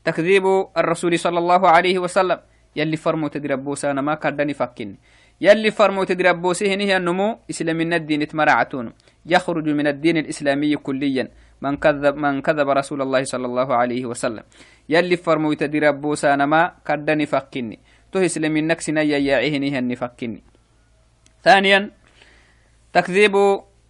تكذيب 0.03 0.45
الرسول 0.77 1.19
صلى 1.19 1.39
الله 1.39 1.61
عليه 1.69 1.99
وسلم. 1.99 2.39
يلي 2.75 2.97
فرمو 2.97 3.27
تدربوسا 3.27 3.91
أنا 3.91 4.01
ما 4.01 4.15
كردني 4.15 4.53
فكين 4.53 4.97
يلي 5.41 5.71
فرمو 5.71 6.03
تدربوسه 6.03 6.65
هي 6.65 6.97
النمو 6.97 7.39
إسلام 7.49 7.81
الدين 7.81 8.27
تمرعتون 8.27 8.93
يخرج 9.25 9.67
من 9.69 9.88
الدين 9.88 10.17
الإسلامي 10.17 10.75
كليا. 10.75 11.31
من 11.61 11.77
كذب 11.77 12.15
من 12.15 12.41
كذب 12.41 12.69
رسول 12.69 13.01
الله 13.01 13.23
صلى 13.23 13.45
الله 13.45 13.69
عليه 13.75 14.05
وسلم. 14.05 14.43
يلي 14.89 15.17
فرمو 15.17 15.53
تدربوسا 15.53 16.33
أنا 16.33 16.45
ما 16.45 16.75
كردني 16.88 17.25
فكيني 17.25 17.79
تو 18.11 18.19
إسلام 18.19 18.57
النكسنا 18.57 19.01
يا 19.01 19.39
النفكيني 19.79 20.43
ثانيا 21.43 21.91
تكذيب 22.93 23.36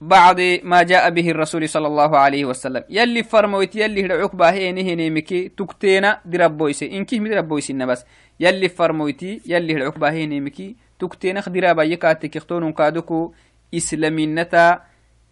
بعض 0.02 0.40
ما 0.64 0.84
جاء 0.84 1.10
به 1.10 1.30
الرسول 1.32 1.70
صلى 1.70 1.88
الله 1.88 2.18
عليه 2.18 2.46
وسلم. 2.46 2.84
يلي 2.90 3.24
فرمويت 3.24 3.76
يلي 3.76 4.06
هدعوك 4.06 4.36
باهيني 4.36 4.94
هنيمكي 4.94 5.50
تكتينا 5.50 6.22
دربويسي 6.26 6.98
إنكي 6.98 7.20
مدربويسي 7.20 7.74
بس. 7.74 8.06
يلي 8.40 8.70
فرمويتي 8.70 9.42
يلي 9.46 9.78
هدعوك 9.78 9.98
باهيني 9.98 10.40
مكي 10.40 10.76
تكتينا 11.00 11.42
خدرا 11.42 11.74
بايكاتك 11.74 12.38
اختونون 12.38 12.74
كادوكو 12.74 13.34
إسلامينتا 13.74 14.82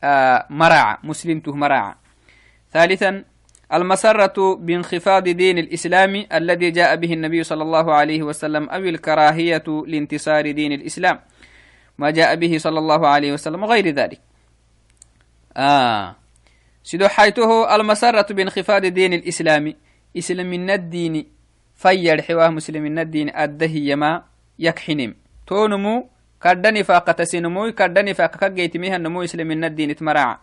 آه 0.04 0.46
مرعى 0.50 0.98
مسلمته 1.04 1.56
مرعى 1.56 1.96
ثالثا 2.74 3.24
المسرة 3.74 4.56
بانخفاض 4.56 5.24
دين 5.24 5.58
الإسلام 5.58 6.26
الذي 6.34 6.72
جاء 6.72 6.96
به 6.96 7.14
النبي 7.14 7.44
صلى 7.44 7.64
الله 7.64 7.94
عليه 7.94 8.24
وسلم 8.24 8.70
أو 8.70 8.80
الكراهية 8.80 9.64
لانتصار 9.88 10.52
دين 10.52 10.72
الإسلام. 10.72 11.20
ما 11.98 12.12
جاء 12.12 12.36
به 12.36 12.58
صلى 12.58 12.80
الله 12.80 13.08
عليه 13.08 13.34
وسلم 13.34 13.64
وغير 13.64 13.90
ذلك. 13.90 14.20
آه. 15.58 16.16
سيدو 16.84 17.08
حيته 17.08 17.76
المسرة 17.76 18.28
بانخفاض 18.34 18.86
دين 18.86 19.14
الإسلام. 19.14 19.74
إسلام 20.18 20.50
من 20.50 20.70
الدين 20.70 21.34
fayyad 21.74 22.22
xewah 22.22 22.54
musliminna 22.54 23.04
diini 23.06 23.34
addahiyama 23.34 24.24
yakxinim 24.62 25.18
tonumu 25.46 26.08
kadda 26.40 26.72
nifaaqatasinumuy 26.72 27.74
kadda 27.74 28.06
nifaaqa 28.06 28.38
kaggeytimihannumu 28.40 29.26
isliminna 29.26 29.70
diinit 29.70 30.02
maraca 30.02 30.40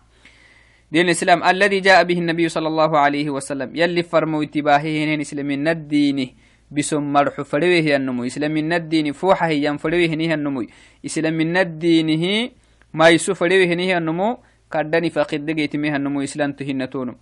دين 0.90 1.06
الإسلام 1.06 1.46
الذي 1.46 1.86
جاء 1.86 2.02
به 2.02 2.18
النبي 2.18 2.50
صلى 2.50 2.66
الله 2.66 2.98
عليه 2.98 3.30
وسلم. 3.30 3.78
يلي 3.78 4.02
فرمو 4.02 4.42
اتباههن 4.42 5.22
إسلام 5.22 5.46
الدين 5.46 6.18
بسم 6.66 6.98
مرح 6.98 7.46
فلوه 7.46 7.86
النمو 7.94 8.26
إسلام 8.26 8.50
الدين 8.50 9.14
فوحه 9.14 9.54
ينفلوه 9.54 10.10
نيه 10.18 10.34
النمو 10.34 10.66
إسلام 11.06 11.38
الدين 11.56 12.10
ما 12.90 13.06
يسو 13.14 13.38
فلوه 13.38 13.70
نيه 13.70 14.02
النمو 14.02 14.42
كدني 14.72 15.10
فقد 15.10 15.46
دقيت 15.46 15.76
ميه 15.76 15.96
النمو 15.96 16.22
إسلام 16.22 16.52
تهن 16.52 16.90
تونو 16.90 17.14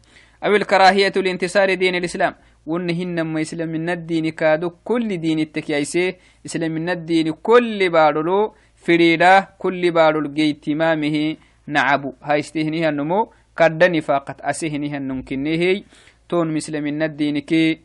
أو 0.44 0.57
الكراهية 0.57 1.12
لانتصار 1.16 1.74
دين 1.74 1.94
الإسلام. 1.94 2.34
ونهن 2.66 3.20
ما 3.20 3.40
إسلام 3.40 3.74
الدين 3.74 4.28
كادو 4.28 4.70
كل 4.84 5.09
دين 5.16 5.38
التكيسي 5.38 6.16
إسلام 6.46 6.88
الدين 6.88 7.30
كل 7.42 7.90
بارلو 7.90 8.55
فريدا 8.76 9.32
كل 9.59 9.90
بارلو 9.90 10.28
جيت 10.32 10.68
مامه 10.68 11.36
نعبو. 11.66 12.12
هاي 12.22 12.38
استهنيه 12.38 12.88
النمو 12.88 13.32
كد 13.59 13.84
نفاقت 13.84 14.40
أسهنها 14.40 14.99
نمكنهي 14.99 15.82
تون 16.28 16.55
مسلمين 16.55 17.03
الدين 17.03 17.38
كي 17.38 17.80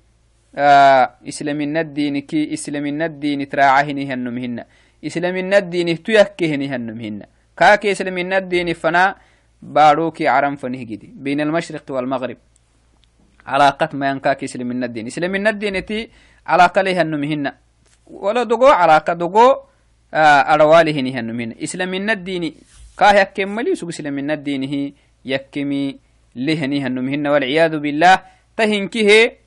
آه 0.55 1.09
إسلامين 1.27 1.77
الدين 1.77 2.19
كي 2.29 2.53
إسلامين 2.53 3.01
الدين 3.01 3.49
تراعهنها 3.49 4.13
النمهن 4.13 4.63
إسلامين 5.05 5.53
الدين 5.53 6.03
تيكهنها 6.03 6.75
النمهن 6.75 7.17
كاكي 7.57 7.91
إسلامين 7.91 8.33
الدين 8.33 8.73
فنا 8.73 9.15
باروكي 9.63 10.27
عرم 10.27 10.55
فنه 10.55 10.83
جدي. 10.83 11.13
بين 11.15 11.41
المشرق 11.41 11.87
والمغرب. 11.89 12.37
علاقة 13.47 13.89
ما 13.93 14.09
ينكاك 14.09 14.43
إسلامين 14.43 14.83
الدين 14.83 15.07
إسلامين 15.07 15.47
الدين 15.47 15.85
تي 15.85 16.09
علاقة 16.47 16.81
لها 16.81 17.01
النمهن. 17.01 17.51
ولا 18.07 18.43
دقو 18.43 18.67
علاقة 18.67 19.13
دقو 19.13 19.47
آه 20.13 20.41
أروالهنها 20.53 21.19
النمهن 21.19 21.55
إسلامين 21.63 22.09
الدين 22.09 22.53
كاه 22.97 23.13
يكمل 23.21 23.67
يسوق 23.67 23.89
إسلامين 23.89 24.31
الدين 24.31 24.63
هي 24.63 24.93
يكمي 25.25 25.99
لهني 26.35 26.77
هنمهن 26.85 27.27
والعياذ 27.27 27.79
بالله 27.79 28.15
تهنكيه 28.57 29.37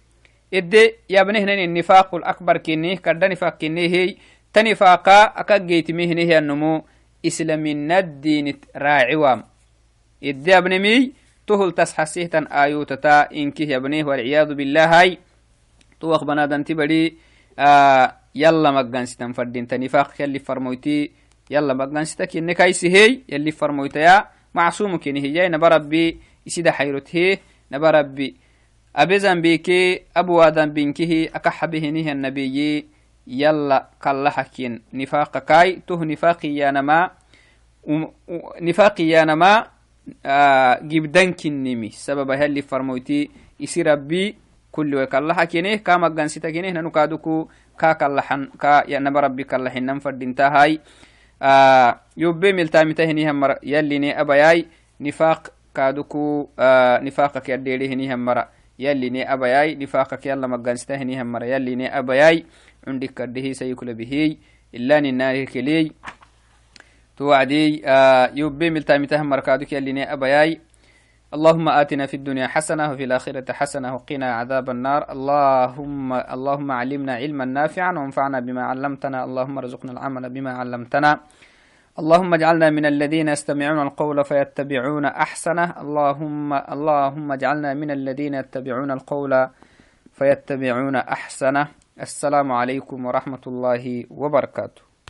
إدي 0.55 0.85
يابنهن 1.11 1.49
النفاق 1.49 2.15
الأكبر 2.15 2.57
كنيه 2.59 2.97
كرد 2.97 3.25
نفاق 3.25 3.59
كنيه 3.59 3.89
هي 3.89 4.17
تنفاقا 4.53 5.19
أكاقيت 5.41 5.91
مهنه 5.91 6.39
النمو 6.39 6.85
إسلامين 7.27 7.93
الدين 7.93 8.47
راعوام. 8.77 9.56
إدي 10.25 10.59
أبنمي 10.59 11.13
تهل 11.47 11.73
تسحسيه 11.73 12.27
تن 12.27 12.47
آيوتتا 12.47 13.33
إنكيه 13.33 13.69
يابنيه 13.69 14.05
والعياذ 14.05 14.55
بالله 14.55 15.01
هاي. 15.01 15.19
توخ 16.01 16.25
بنادن 16.25 16.65
تبري 16.65 17.17
آه 17.59 18.17
يلا 18.35 18.71
مقانستن 18.71 19.33
فردين 19.33 19.67
تنفاق 19.67 20.13
يلي 20.21 20.39
فرمويتي 20.39 21.11
يلا 21.51 21.75
مقانستك 21.75 22.37
إنكايسي 22.37 22.89
هي 22.89 23.21
يلي 23.29 23.51
فرمويتيا 23.51 24.25
معصوم 24.55 24.99
كنه 24.99 25.21
هي 25.21 25.49
نبا 25.49 25.69
ربي 25.69 26.21
إسيدا 26.47 26.71
حيرت 26.71 27.17
هي 27.17 27.39
نبا 27.73 27.91
ربي 27.91 28.37
أبي 28.97 29.19
زنبيكي 29.19 30.03
أبو 30.17 30.43
آدم 30.43 30.67
بنكه 30.67 31.29
أكح 31.35 31.65
به 31.65 31.91
نيه 31.91 32.13
النبي 32.13 32.87
يلا 33.27 33.89
كلا 34.03 34.31
حكين 34.31 34.83
نفاق 34.93 35.39
كاي 35.39 35.81
ته 35.87 36.05
نفاقي 36.05 36.49
يا 36.49 36.71
نما. 36.71 37.11
نفاقي 38.61 39.05
يا 39.05 39.25
نما. 39.25 39.67
جبدان 40.83 41.33
كنمي 41.33 41.91
سبب 41.91 42.31
هل 42.31 42.63
فرموتي؟ 42.63 43.31
إسي 43.63 43.83
ربي 43.83 44.35
كل 44.73 44.95
وكلا 44.95 45.35
حكينه 45.35 45.77
كما 45.77 46.09
جنسيتا 46.09 46.51
كينه 46.51 46.71
ننكادوكو 46.71 47.49
كا 47.79 47.93
كلحن 47.93 48.49
كا 48.61 48.85
يا 48.89 48.99
نبا 48.99 49.21
ربي 49.21 49.45
كلحن 49.45 49.83
ننفرد 49.83 50.23
انتهاي 50.23 50.81
آه 51.43 52.01
يوبي 52.17 52.53
كادوكو 55.75 56.49
آه 56.59 56.99
يديري 57.49 57.89
هنيهم 57.89 58.25
مرة 58.25 58.49
يلي 58.79 59.11
ني 59.11 59.33
أبياي. 59.33 59.77
توعدي 67.17 67.83
آه 67.87 68.31
يوبي 68.35 68.71
ملتامته 68.71 69.23
مر 69.23 69.41
كادوك 69.41 69.73
يلي 69.73 69.93
ني 69.93 70.13
أبياي 70.13 70.61
اللهم 71.35 71.69
آتنا 71.69 72.07
في 72.07 72.15
الدنيا 72.17 72.47
حسنة 72.47 72.93
وفي 72.93 73.05
الآخرة 73.05 73.53
حسنة 73.53 73.95
وقنا 73.95 74.35
عذاب 74.35 74.71
النار. 74.71 75.13
اللهم 75.13 76.13
اللهم 76.13 76.73
علمنا 76.73 77.15
علما 77.15 77.45
نافعا 77.45 77.93
وانفعنا 77.99 78.41
بما 78.41 78.63
علمتنا. 78.63 79.25
اللهم 79.25 79.59
ارزقنا 79.59 79.93
العمل 79.93 80.31
بما 80.31 80.53
علمتنا. 80.53 81.21
اللهم 81.99 82.35
اجعلنا 82.35 82.71
من 82.71 82.87
الذين 82.87 83.29
يستمعون 83.29 83.87
القول 83.87 84.25
فيتبعون 84.25 85.05
أحسنه. 85.05 85.81
اللهم 85.83 86.53
اللهم 86.53 87.33
اجعلنا 87.33 87.75
من 87.75 87.91
الذين 87.91 88.35
يتبعون 88.35 88.91
القول 88.91 89.49
فيتبعون 90.13 90.97
أحسنه. 90.97 91.69
السلام 92.01 92.53
عليكم 92.53 93.07
ورحمة 93.07 93.45
الله 93.47 94.05
وبركاته. 94.11 94.86